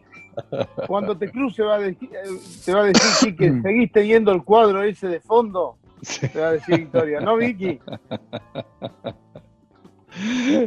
cuando 0.88 1.18
te 1.18 1.30
cruce 1.32 1.62
va 1.64 1.76
a 1.76 1.80
decir, 1.80 2.10
eh, 2.14 2.28
te 2.66 2.74
va 2.74 2.82
a 2.82 2.86
decir 2.86 3.10
Quique, 3.32 3.52
¿seguís 3.62 3.90
teniendo 3.92 4.32
el 4.34 4.44
cuadro 4.44 4.82
ese 4.84 5.08
de 5.08 5.20
fondo? 5.22 5.78
Sí. 6.02 6.28
Te 6.30 6.40
va 6.42 6.48
a 6.48 6.52
decir 6.54 6.78
Victoria, 6.80 7.20
¿no, 7.22 7.36
Vicky? 7.38 7.80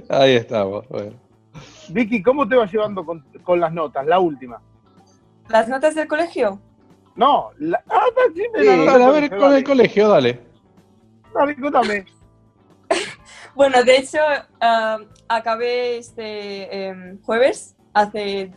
Ahí 0.09 0.37
estamos. 0.37 0.89
bueno. 0.89 1.13
Vicky, 1.89 2.23
¿cómo 2.23 2.49
te 2.49 2.57
vas 2.57 2.73
llevando 2.73 3.05
con, 3.05 3.21
con 3.43 3.61
las 3.61 3.73
notas? 3.73 4.07
La 4.07 4.19
última. 4.19 4.61
¿Las 5.49 5.69
notas 5.69 5.95
del 5.95 6.09
colegio? 6.09 6.61
No, 7.17 7.51
la, 7.59 7.83
ah, 7.91 8.05
dime 8.35 8.49
Sí, 8.59 8.65
la 8.65 8.77
nota 8.77 8.93
Dale, 8.93 9.05
a 9.05 9.11
ver, 9.11 9.37
con 9.37 9.53
el 9.55 9.65
colegio, 9.65 10.09
dale. 10.09 10.41
Dale, 11.35 11.57
contame. 11.57 12.05
Bueno, 13.55 13.85
de 13.85 13.99
hecho, 13.99 14.19
ah, 14.61 14.99
acabé 15.29 15.99
este 15.99 16.87
em, 16.89 17.23
jueves, 17.23 17.77
hace 17.93 18.51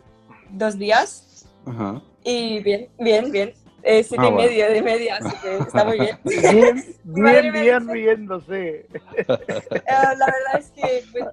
dos 0.50 0.76
días, 0.80 1.48
Ajá. 1.68 2.02
y 2.24 2.60
bien, 2.64 2.90
bien, 2.98 3.32
bien. 3.32 3.54
eh, 3.84 4.04
siete 4.04 4.24
Ah, 4.26 4.30
y 4.30 4.32
bueno. 4.34 4.50
medio 4.50 4.70
de 4.72 4.82
media, 4.82 5.18
así 5.18 5.38
que 5.38 5.58
está 5.58 5.86
muy 5.86 6.00
bien. 6.00 6.18
Bien, 6.24 6.84
bien, 7.04 7.54
bien 7.54 7.88
riéndose. 7.88 8.88
Eh, 8.90 9.26
la 9.28 10.26
verdad 10.26 10.58
es 10.58 10.72
que 10.72 11.04
pues, 11.12 11.26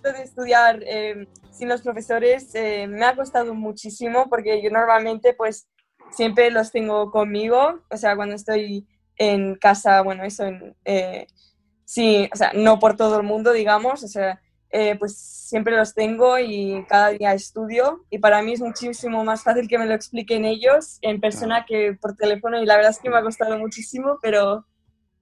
esto 0.00 0.12
de 0.16 0.24
estudiar 0.24 0.82
eh, 0.86 1.26
sin 1.50 1.68
los 1.68 1.82
profesores 1.82 2.54
eh, 2.54 2.86
me 2.88 3.04
ha 3.04 3.14
costado 3.14 3.54
muchísimo 3.54 4.28
porque 4.30 4.62
yo 4.62 4.70
normalmente 4.70 5.34
pues 5.34 5.68
siempre 6.10 6.50
los 6.50 6.72
tengo 6.72 7.10
conmigo, 7.10 7.80
o 7.88 7.96
sea, 7.96 8.16
cuando 8.16 8.34
estoy 8.34 8.86
en 9.16 9.54
casa, 9.56 10.00
bueno, 10.02 10.24
eso, 10.24 10.44
en, 10.44 10.74
eh, 10.84 11.26
sí, 11.84 12.28
o 12.32 12.36
sea, 12.36 12.52
no 12.54 12.78
por 12.78 12.96
todo 12.96 13.20
el 13.20 13.26
mundo, 13.26 13.52
digamos, 13.52 14.02
o 14.02 14.08
sea, 14.08 14.40
eh, 14.70 14.96
pues 14.98 15.18
siempre 15.18 15.76
los 15.76 15.94
tengo 15.94 16.38
y 16.38 16.84
cada 16.88 17.10
día 17.10 17.34
estudio. 17.34 18.04
Y 18.08 18.18
para 18.18 18.40
mí 18.42 18.54
es 18.54 18.60
muchísimo 18.60 19.24
más 19.24 19.42
fácil 19.42 19.68
que 19.68 19.78
me 19.78 19.86
lo 19.86 19.94
expliquen 19.94 20.44
ellos 20.44 20.98
en 21.02 21.20
persona 21.20 21.64
que 21.66 21.96
por 22.00 22.16
teléfono. 22.16 22.62
Y 22.62 22.66
la 22.66 22.76
verdad 22.76 22.92
es 22.92 23.00
que 23.00 23.10
me 23.10 23.18
ha 23.18 23.22
costado 23.22 23.58
muchísimo, 23.58 24.18
pero 24.22 24.64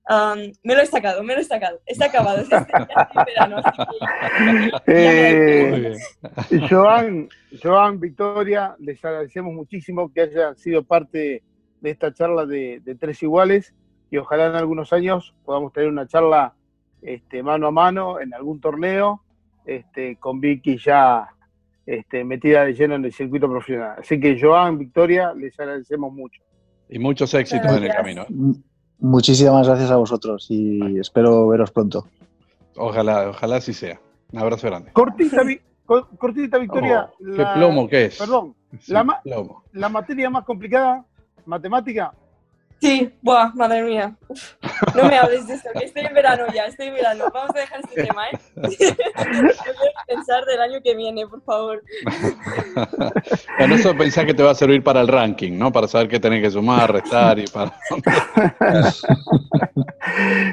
um, 0.08 0.52
me 0.62 0.74
lo 0.74 0.82
he 0.82 0.86
sacado, 0.86 1.22
me 1.22 1.34
lo 1.34 1.40
he 1.40 1.44
sacado, 1.44 1.80
está 1.86 2.06
acabado, 2.06 2.40
es 2.40 2.48
este 2.52 2.72
verano, 3.26 3.62
Eh, 4.86 5.96
bien. 6.50 6.68
Joan, 6.68 7.28
Joan, 7.62 8.00
Victoria, 8.00 8.74
les 8.78 9.04
agradecemos 9.04 9.54
muchísimo 9.54 10.12
que 10.12 10.22
hayan 10.22 10.56
sido 10.56 10.82
parte 10.82 11.42
de 11.80 11.90
esta 11.90 12.12
charla 12.12 12.46
de, 12.46 12.80
de 12.84 12.94
Tres 12.94 13.22
Iguales 13.22 13.74
y 14.10 14.16
ojalá 14.16 14.46
en 14.46 14.56
algunos 14.56 14.92
años 14.92 15.34
podamos 15.44 15.72
tener 15.72 15.88
una 15.88 16.06
charla 16.06 16.54
este, 17.02 17.42
mano 17.42 17.68
a 17.68 17.70
mano 17.70 18.20
en 18.20 18.34
algún 18.34 18.60
torneo 18.60 19.22
este, 19.64 20.16
con 20.16 20.40
Vicky 20.40 20.78
ya 20.78 21.28
este, 21.86 22.24
metida 22.24 22.64
de 22.64 22.74
lleno 22.74 22.96
en 22.96 23.04
el 23.04 23.12
circuito 23.12 23.48
profesional. 23.48 23.96
Así 23.98 24.18
que 24.18 24.38
Joan, 24.40 24.78
Victoria, 24.78 25.32
les 25.34 25.58
agradecemos 25.58 26.12
mucho. 26.12 26.42
Y 26.88 26.98
muchos 26.98 27.32
éxitos 27.34 27.76
en 27.76 27.84
el 27.84 27.92
camino. 27.92 28.26
Muchísimas 29.00 29.66
gracias 29.66 29.90
a 29.90 29.96
vosotros 29.96 30.46
y 30.48 30.98
espero 30.98 31.46
veros 31.48 31.70
pronto. 31.70 32.06
Ojalá, 32.76 33.28
ojalá 33.30 33.56
así 33.56 33.72
sea. 33.72 34.00
Un 34.32 34.38
abrazo 34.40 34.66
grande. 34.66 34.92
Cortita, 34.92 35.42
Vi- 35.42 35.60
cortita 36.18 36.58
Victoria. 36.58 37.08
Oh, 37.12 37.24
¿Qué 37.36 37.46
plomo 37.54 37.88
que 37.88 38.06
es? 38.06 38.18
Perdón, 38.18 38.54
Sí, 38.80 38.92
la 38.92 39.04
ma- 39.04 39.20
plomo. 39.22 39.62
la 39.72 39.88
materia 39.88 40.28
más 40.30 40.44
complicada, 40.44 41.04
matemática. 41.46 42.12
Sí, 42.80 43.12
buah, 43.22 43.52
madre 43.54 43.82
mía. 43.82 44.16
Uf, 44.28 44.54
no 44.94 45.04
me 45.04 45.18
hables 45.18 45.48
de 45.48 45.54
esto, 45.54 45.68
que 45.76 45.86
estoy 45.86 46.04
en 46.04 46.14
verano 46.14 46.44
ya, 46.54 46.66
estoy 46.66 46.86
en 46.88 46.94
verano. 46.94 47.24
Vamos 47.34 47.50
a 47.56 47.58
dejar 47.58 47.80
este 47.80 48.04
tema, 48.04 48.28
¿eh? 48.28 48.38
Yo 48.56 48.68
quiero 48.68 48.96
pensar 50.06 50.44
del 50.44 50.60
año 50.60 50.80
que 50.82 50.94
viene, 50.94 51.26
por 51.26 51.42
favor. 51.42 51.82
Bueno, 53.58 53.74
eso 53.74 53.96
pensá 53.96 54.24
que 54.24 54.34
te 54.34 54.42
va 54.42 54.52
a 54.52 54.54
servir 54.54 54.84
para 54.84 55.00
el 55.00 55.08
ranking, 55.08 55.58
¿no? 55.58 55.72
Para 55.72 55.88
saber 55.88 56.08
qué 56.08 56.20
tenés 56.20 56.42
que 56.42 56.50
sumar, 56.50 56.92
restar 56.92 57.38
y 57.38 57.46
para... 57.46 57.74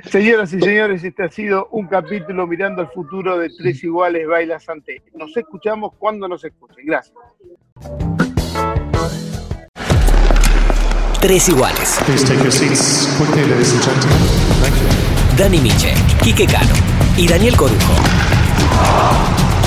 Señoras 0.09 0.53
y 0.53 0.59
señores, 0.59 1.03
este 1.03 1.23
ha 1.23 1.29
sido 1.29 1.67
un 1.71 1.87
capítulo 1.87 2.47
mirando 2.47 2.81
al 2.81 2.89
futuro 2.89 3.37
de 3.37 3.49
Tres 3.49 3.83
Iguales 3.83 4.27
Baila 4.27 4.59
Santé. 4.59 5.03
Nos 5.13 5.37
escuchamos 5.37 5.93
cuando 5.99 6.27
nos 6.27 6.43
escuchen. 6.43 6.85
Gracias. 6.85 7.15
Thank 14.61 14.75
you. 14.79 15.15
Dani 15.35 15.59
Miche, 15.59 15.93
Quique 16.21 16.45
Cano 16.45 16.73
y 17.17 17.27
Daniel 17.27 17.57
Corujo. 17.57 17.93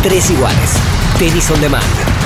Tres 0.02 0.30
iguales. 0.30 0.70
Tenis 1.18 1.50
on 1.50 1.60
demand. 1.60 2.17